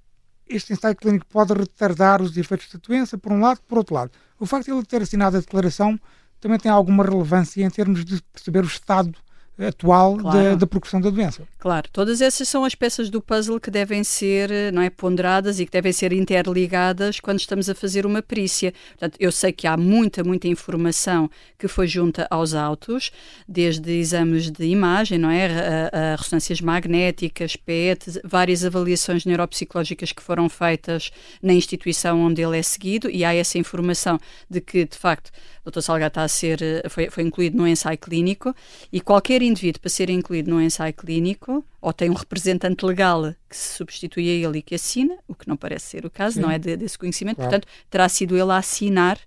este 0.47 0.73
ensaio 0.73 0.95
clínico 0.95 1.25
pode 1.25 1.53
retardar 1.53 2.21
os 2.21 2.37
efeitos 2.37 2.71
da 2.71 2.79
doença, 2.79 3.17
por 3.17 3.31
um 3.31 3.39
lado, 3.39 3.59
por 3.67 3.79
outro 3.79 3.95
lado. 3.95 4.11
O 4.39 4.45
facto 4.45 4.65
de 4.65 4.71
ele 4.71 4.85
ter 4.85 5.01
assinado 5.01 5.37
a 5.37 5.39
declaração 5.39 5.99
também 6.39 6.59
tem 6.59 6.71
alguma 6.71 7.03
relevância 7.03 7.63
em 7.63 7.69
termos 7.69 8.05
de 8.05 8.21
perceber 8.31 8.63
o 8.63 8.67
estado 8.67 9.15
atual 9.57 10.17
Claro. 10.17 10.37
da, 10.37 10.55
da 10.55 10.67
progressão 10.67 10.99
da 10.99 11.09
doença. 11.09 11.43
Claro, 11.59 11.87
todas 11.91 12.21
essas 12.21 12.47
são 12.47 12.63
as 12.63 12.75
peças 12.75 13.09
do 13.09 13.21
puzzle 13.21 13.59
que 13.59 13.71
devem 13.71 14.03
ser 14.03 14.51
eh, 14.51 14.71
não 14.71 14.81
é, 14.81 14.89
ponderadas 14.89 15.59
e 15.59 15.65
que 15.65 15.71
devem 15.71 15.91
ser 15.91 16.13
interligadas 16.13 17.19
quando 17.19 17.39
estamos 17.39 17.69
a 17.69 17.75
fazer 17.75 18.05
uma 18.05 18.21
perícia. 18.21 18.73
Portanto, 18.89 19.17
eu 19.19 19.31
sei 19.31 19.51
que 19.51 19.65
há 19.65 19.75
muita, 19.77 20.23
muita 20.23 20.47
informação 20.47 21.29
que 21.57 21.67
foi 21.67 21.87
junta 21.87 22.27
aos 22.29 22.53
autos, 22.53 23.11
desde 23.47 23.91
exames 23.91 24.51
de 24.51 24.65
imagem, 24.65 25.17
não 25.17 25.29
é? 25.29 25.47
A, 25.91 26.13
a 26.13 26.15
ressonâncias 26.15 26.61
magnéticas, 26.61 27.55
PET, 27.55 28.19
várias 28.23 28.63
avaliações 28.63 29.25
neuropsicológicas 29.25 30.11
que 30.11 30.21
foram 30.21 30.47
feitas 30.49 31.11
na 31.41 31.53
instituição 31.53 32.19
onde 32.21 32.41
ele 32.41 32.57
é 32.57 32.63
seguido 32.63 33.09
e 33.09 33.23
há 33.25 33.33
essa 33.33 33.57
informação 33.57 34.19
de 34.49 34.61
que, 34.61 34.85
de 34.85 34.97
facto, 34.97 35.31
Dr. 35.65 35.81
Salgado 35.81 36.07
está 36.09 36.23
a 36.23 36.27
ser, 36.27 36.61
eh, 36.61 36.87
foi, 36.89 37.09
foi 37.09 37.23
incluído 37.23 37.57
no 37.57 37.67
ensaio 37.67 37.97
clínico 37.97 38.53
e 38.91 39.01
qualquer 39.01 39.41
indivíduo 39.41 39.81
para 39.81 39.89
ser 39.89 40.09
incluído 40.09 40.49
no 40.51 40.61
ensaio 40.61 40.93
clínico 40.93 41.65
ou 41.81 41.91
tem 41.91 42.09
um 42.09 42.13
representante 42.13 42.85
legal 42.85 43.33
que 43.49 43.55
se 43.57 43.75
substitui 43.75 44.29
a 44.29 44.47
ele 44.47 44.59
e 44.59 44.61
que 44.61 44.75
assina, 44.75 45.17
o 45.27 45.33
que 45.35 45.47
não 45.47 45.57
parece 45.57 45.87
ser 45.87 46.05
o 46.05 46.09
caso, 46.09 46.35
Sim. 46.35 46.41
não 46.41 46.51
é 46.51 46.59
de- 46.59 46.77
desse 46.77 46.97
conhecimento, 46.97 47.37
Claro. 47.37 47.49
portanto, 47.51 47.67
terá 47.89 48.07
sido 48.07 48.37
ele 48.37 48.51
a 48.51 48.57
assinar 48.57 49.19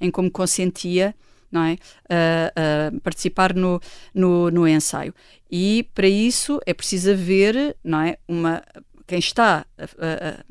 em 0.00 0.10
como 0.10 0.30
consentia 0.30 1.14
não 1.52 1.62
é? 1.62 1.76
a, 2.10 2.88
a 2.96 3.00
participar 3.00 3.54
no, 3.54 3.80
no, 4.12 4.50
no 4.50 4.66
ensaio. 4.66 5.14
E 5.48 5.88
para 5.94 6.08
isso 6.08 6.60
é 6.66 6.74
preciso 6.74 7.12
haver 7.12 7.76
não 7.84 8.00
é? 8.00 8.18
uma, 8.26 8.60
quem 9.06 9.20
está 9.20 9.64
a, 9.78 9.84
a- 9.84 10.44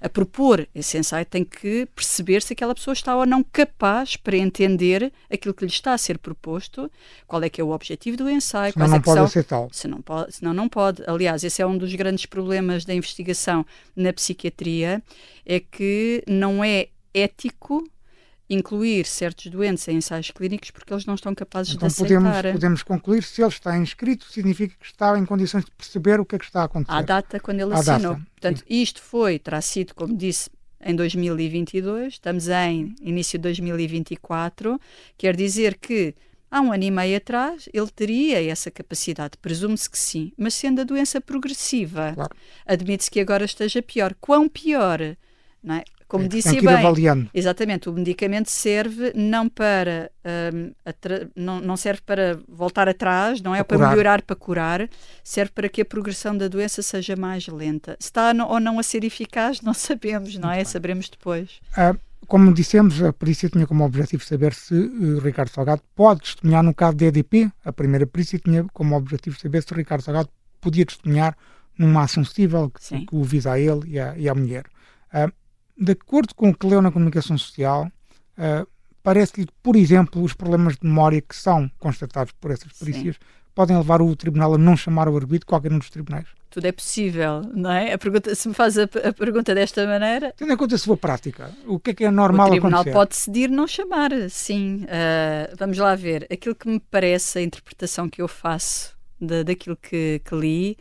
a- 0.00 0.08
propor 0.08 0.66
esse 0.74 0.96
ensaio 0.98 1.26
tem 1.26 1.44
que 1.44 1.86
perceber 1.94 2.42
se 2.42 2.52
aquela 2.52 2.74
pessoa 2.74 2.92
está 2.94 3.16
ou 3.16 3.26
não 3.26 3.42
capaz 3.42 4.16
para 4.16 4.36
entender 4.36 5.12
aquilo 5.30 5.52
que 5.54 5.64
lhe 5.64 5.70
está 5.70 5.92
a 5.92 5.98
ser 5.98 6.18
proposto, 6.18 6.90
qual 7.26 7.42
é 7.42 7.48
que 7.50 7.60
é 7.60 7.64
o 7.64 7.70
objetivo 7.70 8.16
do 8.16 8.28
ensaio, 8.30 8.72
Senão 8.72 8.86
quais 8.86 8.90
não 8.90 8.96
é 8.96 9.00
que 9.00 9.04
pode 9.04 9.16
são 9.18 9.24
aceitá-lo. 9.24 9.68
se 9.72 9.86
não 9.88 10.00
pode, 10.00 10.34
senão 10.34 10.52
não 10.54 10.68
pode. 10.68 11.02
Aliás, 11.06 11.44
esse 11.44 11.60
é 11.62 11.66
um 11.66 11.76
dos 11.78 11.94
grandes 11.94 12.26
problemas 12.26 12.84
da 12.84 12.94
investigação 12.94 13.64
na 13.94 14.12
psiquiatria, 14.12 15.02
é 15.44 15.60
que 15.60 16.22
não 16.26 16.62
é 16.64 16.88
ético 17.12 17.84
incluir 18.52 19.06
certos 19.06 19.46
doentes 19.46 19.86
em 19.86 19.96
ensaios 19.98 20.30
clínicos 20.32 20.72
porque 20.72 20.92
eles 20.92 21.06
não 21.06 21.14
estão 21.14 21.32
capazes 21.34 21.72
Então 21.74 21.88
de 21.88 21.94
podemos, 21.94 22.28
aceitar 22.30 22.52
podemos 22.52 22.82
concluir, 22.82 23.22
se 23.22 23.40
ele 23.40 23.48
está 23.48 23.78
inscrito, 23.78 24.26
significa 24.30 24.74
que 24.78 24.84
está 24.86 25.16
em 25.16 25.24
condições 25.24 25.64
de 25.64 25.70
perceber 25.70 26.18
o 26.18 26.24
que 26.24 26.34
é 26.34 26.38
que 26.38 26.44
está 26.46 26.62
a 26.62 26.64
acontecer. 26.64 26.98
à 26.98 27.00
data 27.00 27.38
quando 27.38 27.60
ele 27.60 27.72
À 27.72 27.78
assinou. 27.78 28.14
data, 28.14 28.26
Portanto, 28.32 28.64
isto 28.68 29.00
foi, 29.00 29.38
terá 29.38 29.60
sido, 29.60 29.94
como 29.94 30.16
disse, 30.16 30.50
em 30.84 30.96
2022, 30.96 32.14
estamos 32.14 32.48
em 32.48 32.94
início 33.00 33.38
de 33.38 33.42
2024, 33.42 34.80
quer 35.16 35.36
dizer 35.36 35.76
que 35.78 36.14
há 36.50 36.60
um 36.60 36.72
ano 36.72 36.82
e 36.84 36.90
meio 36.90 37.16
atrás 37.18 37.68
ele 37.72 37.88
teria 37.90 38.42
essa 38.50 38.70
capacidade, 38.70 39.36
presume-se 39.40 39.88
que 39.88 39.98
sim, 39.98 40.32
mas 40.36 40.54
sendo 40.54 40.80
a 40.80 40.84
doença 40.84 41.20
progressiva, 41.20 42.12
Claro. 42.14 42.34
admite-se 42.66 43.10
que 43.10 43.20
agora 43.20 43.44
esteja 43.44 43.80
pior. 43.82 44.14
Quão 44.20 44.48
pior? 44.48 44.98
Não 45.62 45.74
é? 45.76 45.84
Como 46.10 46.24
É, 46.24 46.28
disse 46.28 46.48
tem 46.50 46.58
que 46.58 46.64
ir 46.64 46.68
bem. 46.68 47.30
Exatamente, 47.32 47.88
o 47.88 47.92
medicamento 47.92 48.50
serve 48.50 49.12
não 49.14 49.48
para 49.48 50.10
atra- 50.84 51.30
não, 51.36 51.60
não 51.60 51.76
serve 51.76 52.02
para 52.04 52.40
voltar 52.48 52.88
atrás, 52.88 53.40
não 53.40 53.54
é 53.54 53.62
Para 53.62 53.78
para, 53.78 53.90
melhorar, 53.90 54.22
para 54.22 54.34
curar, 54.34 54.88
serve 55.22 55.52
para 55.52 55.68
que 55.68 55.82
a 55.82 55.84
progressão 55.84 56.36
da 56.36 56.48
doença 56.48 56.82
seja 56.82 57.14
mais 57.14 57.46
lenta. 57.46 57.96
Se 58.00 58.08
está 58.08 58.32
ou 58.48 58.58
não 58.58 58.80
a 58.80 58.82
ser 58.82 59.04
eficaz, 59.04 59.60
não 59.62 59.72
sabemos, 59.72 60.36
não 60.36 60.50
é? 60.50 60.64
Saberemos 60.64 61.08
depois. 61.08 61.60
Ah, 61.76 61.94
como 62.26 62.52
dissemos, 62.52 63.00
a 63.00 63.12
perícia 63.12 63.48
tinha 63.48 63.64
como 63.64 63.84
objetivo 63.84 64.24
saber 64.24 64.52
se 64.52 64.74
eh, 64.74 65.20
Ricardo 65.22 65.50
Salgado 65.50 65.82
pode 65.94 66.22
testemunhar 66.22 66.64
no 66.64 66.74
caso 66.74 66.96
de 66.96 67.04
EDP. 67.04 67.52
A 67.64 67.72
primeira 67.72 68.04
perícia 68.04 68.36
tinha 68.38 68.64
como 68.72 68.96
objetivo 68.96 69.38
saber 69.38 69.62
se 69.62 69.72
Ricardo 69.74 70.02
Salgado 70.02 70.28
podia 70.60 70.84
testemunhar 70.84 71.36
numa 71.78 72.02
ação 72.02 72.24
civil 72.24 72.68
que, 72.70 73.06
que 73.06 73.14
o 73.14 73.22
visa 73.22 73.52
a 73.52 73.60
ele 73.60 73.82
e 73.86 74.00
à, 74.00 74.18
e 74.18 74.28
à 74.28 74.34
mulher. 74.34 74.64
Ah, 75.12 75.30
de 75.80 75.92
acordo 75.92 76.34
com 76.34 76.50
o 76.50 76.54
que 76.54 76.66
leu 76.66 76.82
na 76.82 76.92
comunicação 76.92 77.38
social, 77.38 77.90
ah, 78.36 78.66
parece-lhe 79.02 79.46
que, 79.46 79.52
por 79.62 79.76
exemplo, 79.76 80.22
os 80.22 80.34
problemas 80.34 80.74
de 80.76 80.86
memória 80.86 81.20
que 81.20 81.34
são 81.34 81.70
constatados 81.78 82.32
por 82.38 82.50
essas 82.50 82.72
Sim. 82.74 82.84
perícias 82.84 83.16
podem 83.54 83.76
levar 83.76 84.00
o 84.00 84.14
tribunal 84.14 84.54
a 84.54 84.58
não 84.58 84.76
chamar 84.76 85.08
o 85.08 85.16
arguido 85.16 85.46
qualquer 85.46 85.72
um 85.72 85.78
dos 85.78 85.90
tribunais. 85.90 86.26
Tudo 86.50 86.66
é 86.66 86.72
possível, 86.72 87.42
não 87.54 87.70
é? 87.70 87.92
A 87.92 87.98
pergunta, 87.98 88.34
se 88.34 88.48
me 88.48 88.54
faz 88.54 88.76
a, 88.76 88.84
a 88.84 89.12
pergunta 89.12 89.54
desta 89.54 89.86
maneira, 89.86 90.34
Tendo 90.36 90.52
em 90.52 90.56
conta 90.56 90.74
a 90.74 90.78
sua 90.78 90.96
prática, 90.96 91.50
o 91.66 91.78
que 91.78 91.90
é 91.90 91.94
que 91.94 92.04
é 92.04 92.10
normal 92.10 92.48
o 92.48 92.50
tribunal 92.50 92.80
acontecer? 92.80 92.94
pode 92.94 93.10
decidir 93.10 93.50
não 93.50 93.66
chamar, 93.66 94.10
sim. 94.28 94.84
Ah, 94.88 95.52
vamos 95.56 95.78
lá 95.78 95.94
ver. 95.94 96.26
Aquilo 96.30 96.54
que 96.54 96.68
me 96.68 96.80
parece, 96.80 97.38
a 97.38 97.42
interpretação 97.42 98.08
que 98.08 98.20
eu 98.20 98.28
faço 98.28 98.96
da, 99.20 99.42
daquilo 99.42 99.76
que, 99.76 100.20
que 100.24 100.34
li, 100.34 100.76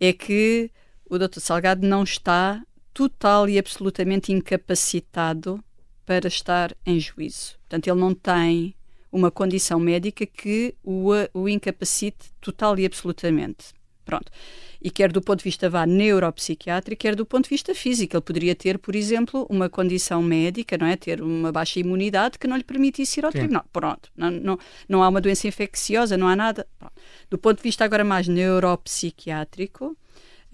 é 0.00 0.12
que 0.12 0.70
o 1.08 1.18
Dr. 1.18 1.40
Salgado 1.40 1.86
não 1.86 2.02
está 2.02 2.62
total 2.96 3.46
e 3.46 3.58
absolutamente 3.58 4.32
incapacitado 4.32 5.62
para 6.06 6.28
estar 6.28 6.74
em 6.86 6.98
juízo. 6.98 7.58
Portanto, 7.58 7.88
ele 7.88 8.00
não 8.00 8.14
tem 8.14 8.74
uma 9.12 9.30
condição 9.30 9.78
médica 9.78 10.24
que 10.24 10.74
o, 10.82 11.10
o 11.34 11.46
incapacite 11.46 12.32
total 12.40 12.78
e 12.78 12.86
absolutamente. 12.86 13.74
Pronto. 14.02 14.32
E 14.80 14.90
quer 14.90 15.12
do 15.12 15.20
ponto 15.20 15.40
de 15.40 15.44
vista 15.44 15.68
vá 15.68 15.84
neuropsiquiátrico, 15.84 17.02
quer 17.02 17.14
do 17.14 17.26
ponto 17.26 17.44
de 17.44 17.50
vista 17.50 17.74
físico. 17.74 18.16
Ele 18.16 18.22
poderia 18.22 18.54
ter, 18.54 18.78
por 18.78 18.96
exemplo, 18.96 19.46
uma 19.50 19.68
condição 19.68 20.22
médica, 20.22 20.78
não 20.78 20.86
é? 20.86 20.96
Ter 20.96 21.20
uma 21.20 21.52
baixa 21.52 21.78
imunidade 21.78 22.38
que 22.38 22.46
não 22.46 22.56
lhe 22.56 22.64
permitisse 22.64 23.20
ir 23.20 23.26
ao 23.26 23.32
Sim. 23.32 23.38
tribunal. 23.40 23.66
Pronto. 23.70 24.10
Não, 24.16 24.30
não, 24.30 24.58
não 24.88 25.02
há 25.02 25.08
uma 25.08 25.20
doença 25.20 25.46
infecciosa, 25.46 26.16
não 26.16 26.28
há 26.28 26.36
nada. 26.36 26.66
Pronto. 26.78 26.94
Do 27.28 27.36
ponto 27.36 27.58
de 27.58 27.62
vista 27.62 27.84
agora 27.84 28.04
mais 28.04 28.26
neuropsiquiátrico, 28.26 29.98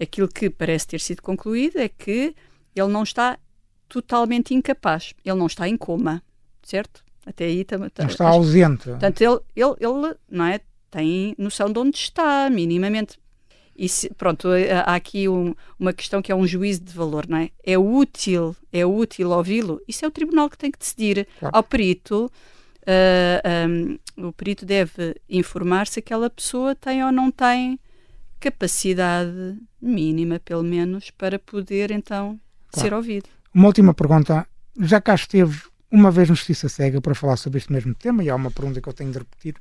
aquilo 0.03 0.27
que 0.27 0.49
parece 0.49 0.87
ter 0.87 0.99
sido 0.99 1.21
concluído 1.21 1.77
é 1.77 1.89
que 1.89 2.35
ele 2.75 2.87
não 2.87 3.03
está 3.03 3.37
totalmente 3.89 4.53
incapaz. 4.53 5.13
Ele 5.23 5.37
não 5.37 5.47
está 5.47 5.67
em 5.67 5.77
coma, 5.77 6.21
certo? 6.63 7.03
Até 7.25 7.45
aí 7.45 7.63
também. 7.63 7.89
Não 7.97 8.07
está 8.07 8.27
ausente. 8.27 8.85
Portanto, 8.89 9.21
ele, 9.21 9.39
ele, 9.55 9.75
ele 9.79 10.15
não 10.29 10.45
é, 10.45 10.59
tem 10.91 11.35
noção 11.37 11.71
de 11.71 11.79
onde 11.79 11.97
está, 11.97 12.49
minimamente. 12.49 13.17
E 13.75 13.89
se- 13.89 14.09
pronto, 14.13 14.49
há 14.85 14.93
aqui 14.95 15.27
um- 15.27 15.55
uma 15.79 15.93
questão 15.93 16.21
que 16.21 16.31
é 16.31 16.35
um 16.35 16.45
juízo 16.45 16.81
de 16.81 16.93
valor, 16.93 17.27
não 17.27 17.37
é? 17.37 17.49
É 17.63 17.77
útil, 17.77 18.55
é 18.71 18.85
útil 18.85 19.31
ouvi-lo? 19.31 19.81
Isso 19.87 20.05
é 20.05 20.07
o 20.07 20.11
tribunal 20.11 20.49
que 20.49 20.57
tem 20.57 20.69
que 20.69 20.77
decidir. 20.77 21.27
Claro. 21.39 21.55
Ao 21.55 21.63
perito, 21.63 22.31
ah, 22.85 23.41
ah, 23.43 24.27
o 24.27 24.31
perito 24.33 24.65
deve 24.65 25.15
informar 25.29 25.87
se 25.87 25.99
aquela 25.99 26.29
pessoa 26.29 26.75
tem 26.75 27.03
ou 27.03 27.11
não 27.11 27.31
tem 27.31 27.79
capacidade 28.43 29.57
mínima, 29.81 30.39
pelo 30.39 30.63
menos, 30.63 31.09
para 31.11 31.39
poder 31.39 31.91
então 31.91 32.39
Claro. 32.71 32.87
ser 32.89 32.93
ouvido. 32.93 33.29
Uma 33.53 33.67
última 33.67 33.93
pergunta. 33.93 34.45
Já 34.79 34.99
cá 34.99 35.15
esteve 35.15 35.61
uma 35.91 36.09
vez 36.11 36.27
no 36.29 36.35
Justiça 36.35 36.67
Cega 36.67 36.99
para 36.99 37.13
falar 37.15 37.37
sobre 37.37 37.59
este 37.59 37.71
mesmo 37.71 37.93
tema, 37.93 38.23
e 38.23 38.29
há 38.29 38.35
uma 38.35 38.49
pergunta 38.51 38.81
que 38.81 38.89
eu 38.89 38.93
tenho 38.93 39.11
de 39.11 39.19
repetir, 39.19 39.55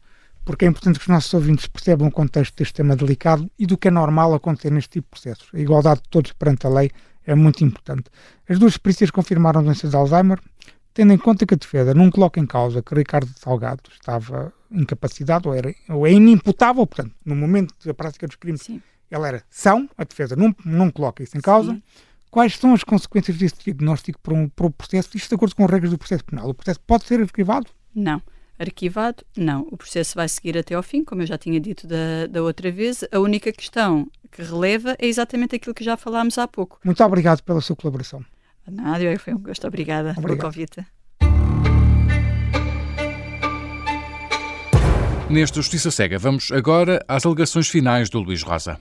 porque 0.44 0.64
é 0.64 0.68
importante 0.68 0.98
que 0.98 1.04
os 1.04 1.08
nossos 1.08 1.32
ouvintes 1.34 1.66
percebam 1.66 2.08
o 2.08 2.10
contexto 2.10 2.56
deste 2.56 2.74
tema 2.74 2.96
delicado 2.96 3.48
e 3.58 3.66
do 3.66 3.76
que 3.76 3.88
é 3.88 3.90
normal 3.90 4.34
acontecer 4.34 4.70
neste 4.72 4.90
tipo 4.90 5.06
de 5.06 5.10
processos. 5.10 5.48
A 5.54 5.58
igualdade 5.60 6.00
de 6.02 6.08
todos 6.08 6.32
perante 6.32 6.66
a 6.66 6.70
lei 6.70 6.90
é 7.24 7.34
muito 7.34 7.62
importante. 7.62 8.04
As 8.48 8.58
duas 8.58 8.76
perícias 8.78 9.10
confirmaram 9.10 9.60
a 9.60 9.62
doença 9.62 9.86
de 9.88 9.94
Alzheimer, 9.94 10.40
tendo 10.94 11.12
em 11.12 11.18
conta 11.18 11.46
que 11.46 11.54
a 11.54 11.56
defesa 11.56 11.94
não 11.94 12.10
coloca 12.10 12.38
em 12.40 12.46
causa 12.46 12.82
que 12.82 12.94
Ricardo 12.94 13.30
Salgado 13.38 13.82
estava 13.92 14.52
incapacitado 14.70 15.48
ou, 15.48 15.54
era, 15.54 15.74
ou 15.88 16.06
é 16.06 16.12
inimputável, 16.12 16.86
portanto, 16.86 17.14
no 17.24 17.34
momento 17.34 17.74
da 17.84 17.94
prática 17.94 18.26
dos 18.26 18.36
crimes, 18.36 18.62
Sim. 18.62 18.80
ele 19.10 19.26
era 19.26 19.42
são, 19.50 19.88
a 19.96 20.04
defesa 20.04 20.36
não, 20.36 20.54
não 20.64 20.90
coloca 20.90 21.22
isso 21.22 21.36
em 21.36 21.40
causa. 21.40 21.72
Sim. 21.72 21.82
Quais 22.30 22.56
são 22.56 22.72
as 22.72 22.82
consequências 22.82 23.36
desse 23.36 23.56
diagnóstico 23.62 24.18
para, 24.20 24.32
um, 24.32 24.48
para 24.48 24.66
o 24.66 24.70
processo? 24.70 25.14
Isto 25.14 25.28
de 25.28 25.34
acordo 25.34 25.54
com 25.54 25.64
as 25.64 25.70
regras 25.70 25.90
do 25.90 25.98
processo 25.98 26.24
penal. 26.24 26.48
O 26.48 26.54
processo 26.54 26.80
pode 26.80 27.04
ser 27.04 27.20
arquivado? 27.20 27.66
Não. 27.94 28.22
Arquivado, 28.58 29.22
não. 29.36 29.68
O 29.70 29.76
processo 29.76 30.14
vai 30.14 30.26
seguir 30.28 30.56
até 30.56 30.74
ao 30.74 30.82
fim, 30.82 31.04
como 31.04 31.20
eu 31.20 31.26
já 31.26 31.36
tinha 31.36 31.60
dito 31.60 31.86
da, 31.86 32.26
da 32.30 32.42
outra 32.42 32.70
vez. 32.70 33.04
A 33.12 33.18
única 33.18 33.52
questão 33.52 34.08
que 34.30 34.40
releva 34.40 34.96
é 34.98 35.06
exatamente 35.06 35.56
aquilo 35.56 35.74
que 35.74 35.84
já 35.84 35.94
falámos 35.94 36.38
há 36.38 36.48
pouco. 36.48 36.78
Muito 36.82 37.04
obrigado 37.04 37.42
pela 37.42 37.60
sua 37.60 37.76
colaboração. 37.76 38.24
Nada, 38.66 39.18
foi 39.18 39.34
um 39.34 39.38
gosto. 39.38 39.66
Obrigada 39.66 40.10
Obrigado. 40.10 40.26
pelo 40.26 40.38
convite. 40.38 40.86
Neste 45.28 45.56
Justiça 45.56 45.90
Cega, 45.90 46.18
vamos 46.18 46.52
agora 46.52 47.02
às 47.08 47.24
alegações 47.24 47.68
finais 47.68 48.10
do 48.10 48.20
Luís 48.20 48.42
Rosa. 48.42 48.78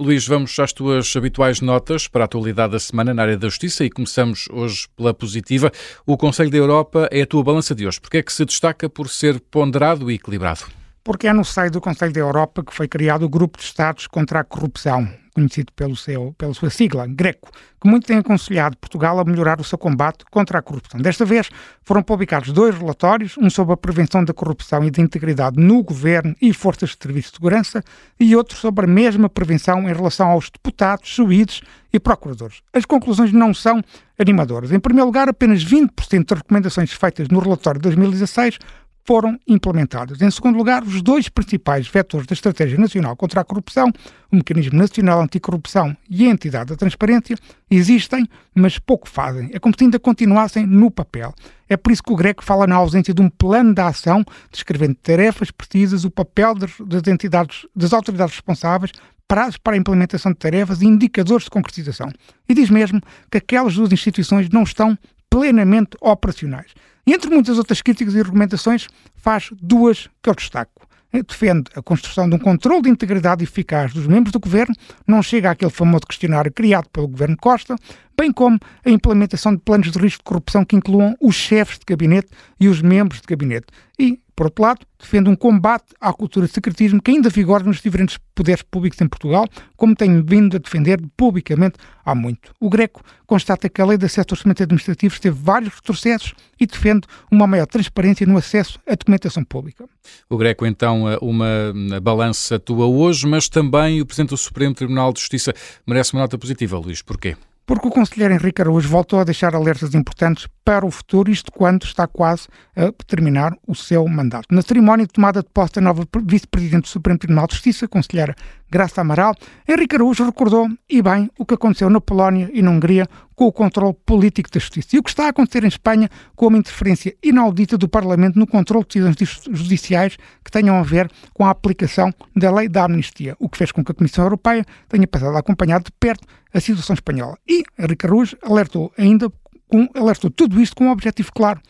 Luís, 0.00 0.26
vamos 0.26 0.58
às 0.58 0.72
tuas 0.72 1.14
habituais 1.14 1.60
notas 1.60 2.08
para 2.08 2.24
a 2.24 2.26
atualidade 2.26 2.72
da 2.72 2.80
semana 2.80 3.12
na 3.12 3.22
área 3.22 3.36
da 3.36 3.48
justiça 3.48 3.84
e 3.84 3.90
começamos 3.90 4.48
hoje 4.50 4.88
pela 4.96 5.12
positiva. 5.12 5.70
O 6.06 6.16
Conselho 6.16 6.50
da 6.50 6.56
Europa 6.56 7.06
é 7.12 7.20
a 7.20 7.26
tua 7.26 7.44
balança 7.44 7.74
de 7.74 7.86
hoje. 7.86 8.00
Porque 8.00 8.16
é 8.16 8.22
que 8.22 8.32
se 8.32 8.44
destaca 8.44 8.88
por 8.88 9.10
ser 9.10 9.38
ponderado 9.38 10.10
e 10.10 10.14
equilibrado? 10.14 10.79
Porque 11.02 11.26
é 11.26 11.32
no 11.32 11.44
seio 11.44 11.70
do 11.70 11.80
Conselho 11.80 12.12
da 12.12 12.20
Europa 12.20 12.62
que 12.64 12.74
foi 12.74 12.86
criado 12.86 13.24
o 13.24 13.28
Grupo 13.28 13.58
de 13.58 13.64
Estados 13.64 14.06
contra 14.06 14.40
a 14.40 14.44
Corrupção, 14.44 15.08
conhecido 15.34 15.72
pelo 15.72 15.96
seu, 15.96 16.34
pela 16.36 16.52
sua 16.52 16.70
sigla, 16.70 17.06
GRECO, 17.06 17.50
que 17.80 17.88
muito 17.88 18.06
tem 18.06 18.18
aconselhado 18.18 18.76
Portugal 18.76 19.18
a 19.18 19.24
melhorar 19.24 19.60
o 19.60 19.64
seu 19.64 19.78
combate 19.78 20.24
contra 20.30 20.58
a 20.58 20.62
corrupção. 20.62 21.00
Desta 21.00 21.24
vez 21.24 21.48
foram 21.82 22.02
publicados 22.02 22.52
dois 22.52 22.76
relatórios, 22.76 23.36
um 23.38 23.48
sobre 23.48 23.72
a 23.72 23.76
prevenção 23.76 24.24
da 24.24 24.34
corrupção 24.34 24.84
e 24.84 24.90
da 24.90 25.00
integridade 25.00 25.58
no 25.58 25.82
governo 25.82 26.34
e 26.40 26.52
forças 26.52 26.90
de 26.90 26.96
serviço 27.00 27.30
de 27.30 27.36
segurança 27.36 27.82
e 28.18 28.36
outro 28.36 28.56
sobre 28.56 28.84
a 28.84 28.88
mesma 28.88 29.28
prevenção 29.28 29.88
em 29.88 29.92
relação 29.92 30.28
aos 30.28 30.50
deputados, 30.50 31.08
juízes 31.08 31.62
e 31.92 31.98
procuradores. 31.98 32.62
As 32.72 32.84
conclusões 32.84 33.32
não 33.32 33.54
são 33.54 33.82
animadoras. 34.18 34.70
Em 34.70 34.78
primeiro 34.78 35.06
lugar, 35.06 35.28
apenas 35.28 35.64
20% 35.64 36.26
das 36.26 36.38
recomendações 36.38 36.92
feitas 36.92 37.28
no 37.28 37.38
relatório 37.38 37.80
de 37.80 37.84
2016 37.84 38.58
foram 39.04 39.38
implementadas. 39.46 40.20
Em 40.20 40.30
segundo 40.30 40.56
lugar, 40.56 40.82
os 40.82 41.02
dois 41.02 41.28
principais 41.28 41.88
vetores 41.88 42.26
da 42.26 42.34
Estratégia 42.34 42.78
Nacional 42.78 43.16
contra 43.16 43.40
a 43.40 43.44
Corrupção, 43.44 43.92
o 44.30 44.36
Mecanismo 44.36 44.78
Nacional 44.78 45.20
Anticorrupção 45.20 45.96
e 46.08 46.26
a 46.26 46.30
Entidade 46.30 46.70
da 46.70 46.76
Transparência, 46.76 47.36
existem, 47.70 48.28
mas 48.54 48.78
pouco 48.78 49.08
fazem. 49.08 49.50
É 49.52 49.58
como 49.58 49.74
se 49.76 49.84
ainda 49.84 49.98
continuassem 49.98 50.66
no 50.66 50.90
papel. 50.90 51.34
É 51.68 51.76
por 51.76 51.92
isso 51.92 52.02
que 52.02 52.12
o 52.12 52.16
Greco 52.16 52.44
fala 52.44 52.66
na 52.66 52.76
ausência 52.76 53.14
de 53.14 53.22
um 53.22 53.28
plano 53.28 53.74
de 53.74 53.80
ação, 53.80 54.24
descrevendo 54.50 54.94
tarefas 54.96 55.50
precisas, 55.50 56.04
o 56.04 56.10
papel 56.10 56.54
das 56.54 57.06
entidades, 57.06 57.66
das 57.74 57.92
autoridades 57.92 58.34
responsáveis, 58.34 58.92
prazos 59.26 59.56
para 59.58 59.74
a 59.74 59.78
implementação 59.78 60.32
de 60.32 60.38
tarefas 60.38 60.82
e 60.82 60.86
indicadores 60.86 61.44
de 61.44 61.50
concretização. 61.50 62.10
E 62.48 62.54
diz 62.54 62.68
mesmo 62.68 63.00
que 63.30 63.38
aquelas 63.38 63.74
duas 63.76 63.92
instituições 63.92 64.48
não 64.48 64.64
estão 64.64 64.98
plenamente 65.30 65.96
operacionais. 66.00 66.72
Entre 67.06 67.30
muitas 67.30 67.58
outras 67.58 67.82
críticas 67.82 68.14
e 68.14 68.20
argumentações, 68.20 68.88
faz 69.16 69.50
duas 69.60 70.08
que 70.22 70.30
eu 70.30 70.34
destaco. 70.34 70.86
Defende 71.12 71.64
a 71.74 71.82
construção 71.82 72.28
de 72.28 72.36
um 72.36 72.38
controle 72.38 72.82
de 72.82 72.88
integridade 72.88 73.42
eficaz 73.42 73.92
dos 73.92 74.06
membros 74.06 74.32
do 74.32 74.38
governo, 74.38 74.74
não 75.04 75.20
chega 75.22 75.50
àquele 75.50 75.70
famoso 75.70 76.06
questionário 76.06 76.52
criado 76.52 76.88
pelo 76.90 77.08
governo 77.08 77.36
Costa, 77.36 77.74
bem 78.16 78.30
como 78.30 78.60
a 78.84 78.90
implementação 78.90 79.52
de 79.52 79.60
planos 79.60 79.90
de 79.90 79.98
risco 79.98 80.18
de 80.18 80.24
corrupção 80.24 80.64
que 80.64 80.76
incluam 80.76 81.16
os 81.20 81.34
chefes 81.34 81.78
de 81.80 81.84
gabinete 81.84 82.28
e 82.60 82.68
os 82.68 82.80
membros 82.80 83.20
de 83.20 83.26
gabinete. 83.26 83.66
E, 83.98 84.20
por 84.40 84.46
outro 84.46 84.62
lado, 84.62 84.86
defende 84.98 85.28
um 85.28 85.36
combate 85.36 85.92
à 86.00 86.10
cultura 86.14 86.46
de 86.46 86.52
secretismo 86.54 87.02
que 87.02 87.10
ainda 87.10 87.28
vigora 87.28 87.62
nos 87.62 87.82
diferentes 87.82 88.16
poderes 88.34 88.62
públicos 88.62 88.98
em 88.98 89.06
Portugal, 89.06 89.46
como 89.76 89.94
tenho 89.94 90.24
vindo 90.24 90.56
a 90.56 90.58
defender 90.58 90.98
publicamente 91.14 91.76
há 92.02 92.14
muito. 92.14 92.50
O 92.58 92.70
Greco 92.70 93.02
constata 93.26 93.68
que 93.68 93.82
a 93.82 93.84
lei 93.84 93.98
de 93.98 94.06
acesso 94.06 94.28
ao 94.30 94.36
orçamento 94.36 94.62
administrativo 94.62 95.20
teve 95.20 95.38
vários 95.38 95.74
retrocessos 95.74 96.32
e 96.58 96.66
defende 96.66 97.06
uma 97.30 97.46
maior 97.46 97.66
transparência 97.66 98.26
no 98.26 98.38
acesso 98.38 98.80
à 98.86 98.94
documentação 98.94 99.44
pública. 99.44 99.84
O 100.26 100.38
Greco, 100.38 100.64
então, 100.64 101.04
uma 101.20 102.00
balança 102.02 102.58
tua 102.58 102.86
hoje, 102.86 103.26
mas 103.26 103.46
também 103.46 104.00
o 104.00 104.06
Presidente 104.06 104.30
do 104.30 104.38
Supremo 104.38 104.74
Tribunal 104.74 105.12
de 105.12 105.20
Justiça 105.20 105.52
merece 105.86 106.14
uma 106.14 106.22
nota 106.22 106.38
positiva, 106.38 106.78
Luís. 106.78 107.02
Porquê? 107.02 107.36
Porque 107.70 107.86
o 107.86 107.90
conselheiro 107.92 108.34
Henrique 108.34 108.60
Araújo 108.60 108.88
voltou 108.88 109.20
a 109.20 109.24
deixar 109.24 109.54
alertas 109.54 109.94
importantes 109.94 110.48
para 110.64 110.84
o 110.84 110.90
futuro, 110.90 111.30
isto 111.30 111.52
quando 111.52 111.84
está 111.84 112.04
quase 112.08 112.48
a 112.74 112.90
terminar 113.06 113.56
o 113.64 113.76
seu 113.76 114.08
mandato. 114.08 114.52
Na 114.52 114.60
cerimónia 114.60 115.06
de 115.06 115.12
tomada 115.12 115.40
de 115.40 115.48
posse 115.54 115.74
da 115.74 115.80
nova 115.80 116.04
vice-presidente 116.24 116.82
do 116.82 116.88
Supremo 116.88 117.20
Tribunal 117.20 117.46
de 117.46 117.54
Justiça, 117.54 117.86
conselheira 117.86 118.34
Graça 118.70 119.00
Amaral, 119.00 119.34
Henrique 119.68 119.96
Araújo 119.96 120.24
recordou, 120.24 120.68
e 120.88 121.02
bem, 121.02 121.28
o 121.36 121.44
que 121.44 121.54
aconteceu 121.54 121.90
na 121.90 122.00
Polónia 122.00 122.48
e 122.52 122.62
na 122.62 122.70
Hungria 122.70 123.08
com 123.34 123.46
o 123.46 123.52
controle 123.52 123.94
político 124.06 124.48
da 124.48 124.60
justiça. 124.60 124.94
E 124.94 124.98
o 124.98 125.02
que 125.02 125.10
está 125.10 125.26
a 125.26 125.28
acontecer 125.30 125.64
em 125.64 125.68
Espanha 125.68 126.08
com 126.36 126.46
uma 126.46 126.58
interferência 126.58 127.16
inaudita 127.20 127.76
do 127.76 127.88
Parlamento 127.88 128.38
no 128.38 128.46
controle 128.46 128.86
de 128.88 129.00
decisões 129.00 129.58
judiciais 129.58 130.16
que 130.44 130.50
tenham 130.52 130.76
a 130.78 130.82
ver 130.82 131.10
com 131.34 131.44
a 131.44 131.50
aplicação 131.50 132.12
da 132.36 132.50
lei 132.52 132.68
da 132.68 132.84
amnistia, 132.84 133.34
o 133.40 133.48
que 133.48 133.58
fez 133.58 133.72
com 133.72 133.84
que 133.84 133.90
a 133.90 133.94
Comissão 133.94 134.24
Europeia 134.24 134.64
tenha 134.88 135.06
passado 135.06 135.34
a 135.34 135.40
acompanhar 135.40 135.82
de 135.82 135.90
perto 135.98 136.24
a 136.54 136.60
situação 136.60 136.94
espanhola. 136.94 137.36
E 137.48 137.64
Henrique 137.76 138.06
Araújo 138.06 138.36
alertou 138.42 138.92
ainda 138.96 139.32
com, 139.66 139.88
alertou 139.94 140.30
tudo 140.30 140.60
isto 140.60 140.76
com 140.76 140.84
um 140.84 140.90
objetivo 140.90 141.32
claro 141.32 141.60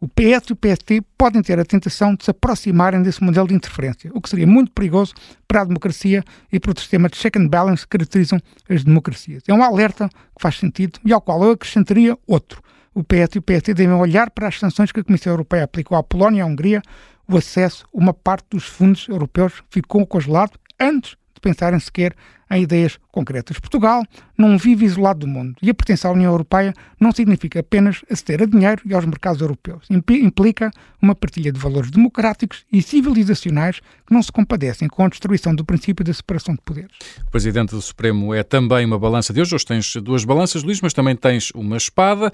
o 0.00 0.06
PS 0.06 0.48
e 0.48 0.52
o 0.52 0.56
PST 0.56 1.02
podem 1.16 1.42
ter 1.42 1.58
a 1.58 1.64
tentação 1.64 2.14
de 2.14 2.24
se 2.24 2.30
aproximarem 2.30 3.02
desse 3.02 3.22
modelo 3.22 3.48
de 3.48 3.54
interferência, 3.54 4.10
o 4.14 4.20
que 4.20 4.28
seria 4.28 4.46
muito 4.46 4.70
perigoso 4.70 5.12
para 5.46 5.62
a 5.62 5.64
democracia 5.64 6.22
e 6.52 6.60
para 6.60 6.72
o 6.72 6.78
sistema 6.78 7.08
de 7.08 7.18
check 7.18 7.36
and 7.36 7.48
balance 7.48 7.82
que 7.82 7.98
caracterizam 7.98 8.40
as 8.68 8.84
democracias. 8.84 9.42
É 9.48 9.52
um 9.52 9.62
alerta 9.62 10.08
que 10.08 10.40
faz 10.40 10.56
sentido 10.56 11.00
e 11.04 11.12
ao 11.12 11.20
qual 11.20 11.42
eu 11.42 11.50
acrescentaria 11.50 12.16
outro. 12.26 12.62
O 12.94 13.02
PS 13.02 13.34
e 13.34 13.38
o 13.38 13.42
PST 13.42 13.74
devem 13.74 13.94
olhar 13.94 14.30
para 14.30 14.48
as 14.48 14.58
sanções 14.58 14.92
que 14.92 15.00
a 15.00 15.04
Comissão 15.04 15.32
Europeia 15.32 15.64
aplicou 15.64 15.96
à 15.96 16.02
Polónia 16.02 16.38
e 16.38 16.42
à 16.42 16.46
Hungria. 16.46 16.82
O 17.28 17.36
acesso 17.36 17.84
a 17.92 17.98
uma 17.98 18.14
parte 18.14 18.46
dos 18.50 18.64
fundos 18.64 19.06
europeus 19.08 19.62
ficou 19.68 20.06
congelado 20.06 20.52
antes 20.80 21.16
de 21.38 21.40
pensarem 21.40 21.78
sequer 21.78 22.14
em 22.50 22.62
ideias 22.62 22.98
concretas. 23.12 23.58
Portugal 23.58 24.02
não 24.36 24.56
vive 24.58 24.84
isolado 24.84 25.20
do 25.20 25.26
mundo 25.26 25.54
e 25.62 25.70
a 25.70 25.74
pertença 25.74 26.08
à 26.08 26.12
União 26.12 26.32
Europeia 26.32 26.72
não 26.98 27.12
significa 27.12 27.60
apenas 27.60 28.02
aceder 28.10 28.42
a 28.42 28.46
dinheiro 28.46 28.82
e 28.84 28.94
aos 28.94 29.04
mercados 29.04 29.40
europeus. 29.40 29.86
Implica 29.90 30.70
uma 31.00 31.14
partilha 31.14 31.52
de 31.52 31.58
valores 31.58 31.90
democráticos 31.90 32.64
e 32.72 32.82
civilizacionais 32.82 33.80
que 34.06 34.12
não 34.12 34.22
se 34.22 34.32
compadecem 34.32 34.88
com 34.88 35.04
a 35.04 35.08
destruição 35.08 35.54
do 35.54 35.64
princípio 35.64 36.04
da 36.04 36.12
separação 36.12 36.54
de 36.54 36.60
poderes. 36.62 36.90
O 37.26 37.30
Presidente 37.30 37.70
do 37.70 37.82
Supremo 37.82 38.34
é 38.34 38.42
também 38.42 38.84
uma 38.84 38.98
balança 38.98 39.32
de 39.32 39.40
hoje. 39.40 39.54
Hoje 39.54 39.66
tens 39.66 39.96
duas 39.96 40.24
balanças, 40.24 40.62
Luís, 40.62 40.80
mas 40.80 40.92
também 40.92 41.14
tens 41.14 41.50
uma 41.54 41.76
espada 41.76 42.32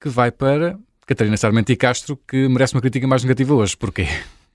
que 0.00 0.08
vai 0.08 0.30
para 0.30 0.78
Catarina 1.06 1.36
Sarmento 1.36 1.72
e 1.72 1.76
Castro, 1.76 2.18
que 2.28 2.48
merece 2.48 2.74
uma 2.74 2.82
crítica 2.82 3.06
mais 3.06 3.22
negativa 3.22 3.54
hoje. 3.54 3.76
Porquê? 3.76 4.06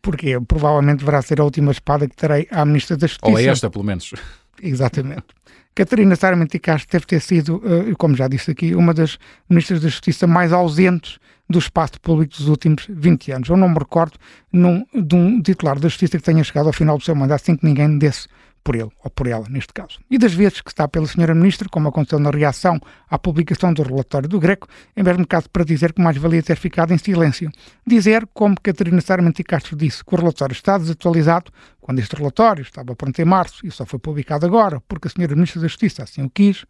Porque 0.04 0.40
provavelmente 0.42 1.00
deverá 1.00 1.22
ser 1.22 1.42
a 1.42 1.44
última 1.44 1.72
espada 1.72 2.08
que 2.08 2.16
terei 2.16 2.48
à 2.52 2.64
Ministra 2.64 2.96
da 2.96 3.08
Justiça. 3.08 3.32
Ou 3.32 3.40
é 3.40 3.46
esta, 3.46 3.70
pelo 3.70 3.84
menos. 3.84 4.14
Exatamente. 4.62 5.26
Catarina 5.74 6.16
Sarmento 6.16 6.60
Castro 6.60 6.92
deve 6.92 7.06
ter 7.08 7.20
sido, 7.20 7.62
eh, 7.66 7.94
como 7.98 8.16
já 8.16 8.28
disse 8.28 8.52
aqui, 8.52 8.76
uma 8.76 8.94
das 8.94 9.18
ministras 9.50 9.82
da 9.82 9.90
Justiça 9.90 10.28
mais 10.28 10.54
ausentes 10.54 11.18
do 11.50 11.58
espaço 11.58 12.00
público 12.02 12.36
dos 12.38 12.48
últimos 12.48 12.86
20 12.88 13.32
anos. 13.32 13.50
Eu 13.50 13.58
não 13.58 13.70
me 13.70 13.80
recordo 13.80 14.18
num, 14.52 14.86
de 14.94 15.16
um 15.16 15.42
titular 15.42 15.80
da 15.80 15.88
Justiça 15.88 16.18
que 16.18 16.24
tenha 16.24 16.44
chegado 16.44 16.68
ao 16.68 16.74
final 16.74 16.98
do 16.98 17.04
seu 17.04 17.16
mandato 17.16 17.46
sem 17.46 17.56
que 17.56 17.66
ninguém 17.66 17.98
desse 17.98 18.28
por 18.64 18.76
ele, 18.76 18.90
ou 19.04 19.12
por 19.12 19.28
ela, 19.28 19.46
neste 19.50 19.74
caso. 19.74 20.00
E 20.10 20.18
das 20.18 20.34
vezes 20.34 20.62
que 20.62 20.70
está 20.70 20.88
pela 20.88 21.06
senhora 21.06 21.36
Ministra, 21.36 21.68
como 21.70 21.90
aconteceu 21.90 22.20
na 22.20 22.30
reação 22.30 22.80
à 23.10 23.20
publicação 23.20 23.74
do 23.74 23.84
relatório 23.84 24.30
do 24.30 24.40
Greco, 24.40 24.68
é 24.96 25.04
mesmo 25.04 25.28
caso 25.28 25.50
para 25.50 25.64
dizer 25.64 25.94
que 25.94 26.02
mais 26.02 26.18
valia 26.18 26.42
ter 26.42 26.56
ficado 26.56 26.94
em 26.94 26.98
silêncio. 26.98 27.52
Dizer, 27.86 28.28
como 28.34 28.56
Catarina 28.62 29.02
Sarmento 29.02 29.44
Castro 29.44 29.76
disse, 29.76 30.04
que 30.04 30.14
o 30.14 30.18
relatório 30.18 30.54
está 30.54 30.78
desatualizado, 30.78 31.52
quando 31.82 32.00
este 32.00 32.16
relatório 32.16 32.62
estava 32.62 32.96
pronto 32.96 33.20
em 33.20 33.26
março 33.26 33.66
e 33.66 33.72
só 33.72 33.86
foi 33.86 34.00
publicado 34.00 34.46
agora 34.46 34.82
porque 34.88 35.08
a 35.08 35.12
senhora 35.12 35.36
Ministra 35.36 35.62
da 35.62 35.68
Justiça 35.68 36.04
assim 36.04 36.24
o 36.24 36.30
quis, 36.30 36.66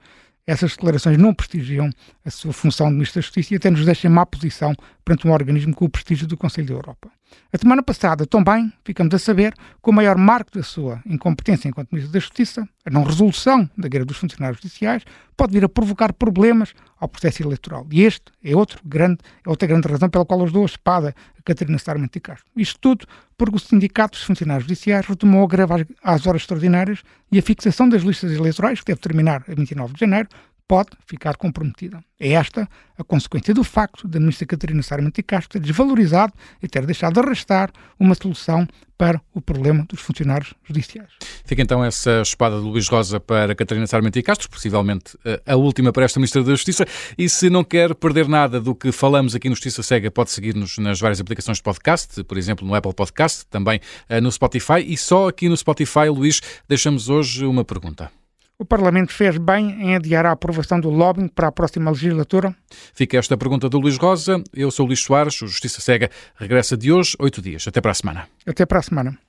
essas 0.45 0.71
declarações 0.71 1.17
não 1.17 1.33
prestigiam 1.33 1.89
a 2.25 2.29
sua 2.29 2.51
função 2.51 2.87
de 2.87 2.93
Ministro 2.93 3.21
da 3.21 3.25
Justiça 3.25 3.53
e 3.53 3.57
até 3.57 3.69
nos 3.69 3.85
deixam 3.85 4.11
em 4.11 4.13
má 4.13 4.25
posição 4.25 4.75
perante 5.05 5.27
um 5.27 5.31
organismo 5.31 5.73
com 5.73 5.85
o 5.85 5.89
prestígio 5.89 6.27
do 6.27 6.35
Conselho 6.35 6.67
da 6.67 6.73
Europa. 6.73 7.09
A 7.51 7.57
semana 7.57 7.83
passada, 7.83 8.25
também, 8.25 8.71
ficamos 8.83 9.13
a 9.13 9.19
saber 9.19 9.53
que 9.53 9.89
o 9.89 9.91
maior 9.91 10.17
marco 10.17 10.51
da 10.51 10.63
sua 10.63 11.01
incompetência 11.05 11.67
enquanto 11.67 11.91
Ministro 11.91 12.13
da 12.13 12.19
Justiça, 12.19 12.67
a 12.85 12.89
não 12.89 13.03
resolução 13.03 13.69
da 13.77 13.87
guerra 13.87 14.05
dos 14.05 14.17
funcionários 14.17 14.61
judiciais, 14.61 15.03
pode 15.37 15.53
vir 15.53 15.63
a 15.63 15.69
provocar 15.69 16.13
problemas 16.13 16.73
ao 16.99 17.07
processo 17.07 17.43
eleitoral. 17.43 17.85
E 17.91 18.01
este 18.01 18.31
é, 18.43 18.55
outro 18.55 18.79
grande, 18.85 19.19
é 19.45 19.49
outra 19.49 19.67
grande 19.67 19.87
razão 19.87 20.09
pela 20.09 20.25
qual 20.25 20.45
dou 20.49 20.63
a 20.63 20.65
espada 20.65 21.15
a 21.37 21.41
Catarina 21.43 21.77
Sarmento 21.77 22.17
e 22.17 22.21
Castro. 22.21 22.45
Isto 22.55 22.79
tudo 22.79 23.05
porque 23.37 23.55
o 23.55 23.59
Sindicato 23.59 24.17
dos 24.17 24.25
Funcionários 24.25 24.63
Judiciais 24.63 25.05
retomou 25.05 25.43
a 25.43 25.47
greve 25.47 25.85
às 26.03 26.25
horas 26.25 26.41
extraordinárias 26.41 27.03
e 27.31 27.39
a 27.39 27.41
fixação 27.41 27.89
das 27.89 28.03
listas 28.03 28.31
eleitorais, 28.31 28.79
que 28.79 28.85
deve 28.85 29.01
terminar 29.01 29.43
a 29.47 29.53
29 29.53 29.93
de 29.93 29.99
janeiro, 29.99 30.29
pode 30.73 30.89
ficar 31.05 31.37
comprometida. 31.37 32.03
É 32.19 32.31
esta 32.31 32.67
a 32.97 33.03
consequência 33.03 33.53
do 33.53 33.63
facto 33.63 34.07
da 34.07 34.19
ministra 34.19 34.47
Catarina 34.47 34.81
Sarmento 34.81 35.19
e 35.19 35.23
Castro 35.23 35.51
ter 35.51 35.59
desvalorizado 35.59 36.33
e 36.63 36.67
ter 36.67 36.83
deixado 36.83 37.13
de 37.13 37.19
arrastar 37.19 37.71
uma 37.99 38.15
solução 38.15 38.67
para 38.97 39.21
o 39.35 39.39
problema 39.39 39.85
dos 39.87 40.01
funcionários 40.01 40.55
judiciais. 40.63 41.09
Fica 41.45 41.61
então 41.61 41.85
essa 41.85 42.23
espada 42.23 42.55
de 42.55 42.63
Luís 42.63 42.87
Rosa 42.87 43.19
para 43.19 43.53
Catarina 43.53 43.85
Sarmento 43.85 44.17
e 44.17 44.23
Castro, 44.23 44.49
possivelmente 44.49 45.15
eh, 45.23 45.39
a 45.45 45.55
última 45.55 45.93
para 45.93 46.05
esta 46.05 46.19
Ministra 46.19 46.41
da 46.43 46.49
Justiça. 46.49 46.87
E 47.15 47.29
se 47.29 47.51
não 47.51 47.63
quer 47.63 47.93
perder 47.93 48.27
nada 48.27 48.59
do 48.59 48.73
que 48.73 48.91
falamos 48.91 49.35
aqui 49.35 49.49
no 49.49 49.55
Justiça 49.55 49.83
Cega, 49.83 50.09
pode 50.09 50.31
seguir-nos 50.31 50.79
nas 50.79 50.99
várias 50.99 51.21
aplicações 51.21 51.57
de 51.57 51.63
podcast, 51.63 52.23
por 52.23 52.35
exemplo, 52.35 52.65
no 52.65 52.73
Apple 52.73 52.95
Podcast, 52.95 53.45
também 53.45 53.79
eh, 54.09 54.19
no 54.19 54.31
Spotify. 54.31 54.83
E 54.83 54.97
só 54.97 55.27
aqui 55.27 55.47
no 55.47 55.55
Spotify, 55.55 56.09
Luís, 56.09 56.41
deixamos 56.67 57.09
hoje 57.09 57.45
uma 57.45 57.63
pergunta. 57.63 58.22
O 58.63 58.65
Parlamento 58.65 59.11
fez 59.11 59.37
bem 59.37 59.71
em 59.71 59.93
adiar 59.93 60.25
a 60.25 60.31
aprovação 60.31 60.79
do 60.79 60.89
lobbying 60.89 61.27
para 61.27 61.49
a 61.49 61.51
próxima 61.51 61.91
legislatura? 61.91 62.55
Fica 62.93 63.17
esta 63.17 63.35
pergunta 63.35 63.67
do 63.67 63.77
Luís 63.77 63.97
Rosa. 63.97 64.41
Eu 64.53 64.71
sou 64.71 64.85
o 64.85 64.87
Luís 64.87 65.01
Soares. 65.01 65.41
O 65.41 65.47
Justiça 65.47 65.81
Cega 65.81 66.09
regressa 66.37 66.77
de 66.77 66.89
hoje, 66.89 67.13
oito 67.19 67.41
dias. 67.41 67.67
Até 67.67 67.81
para 67.81 67.91
a 67.91 67.93
semana. 67.93 68.25
Até 68.47 68.65
para 68.65 68.79
a 68.79 68.81
semana. 68.81 69.19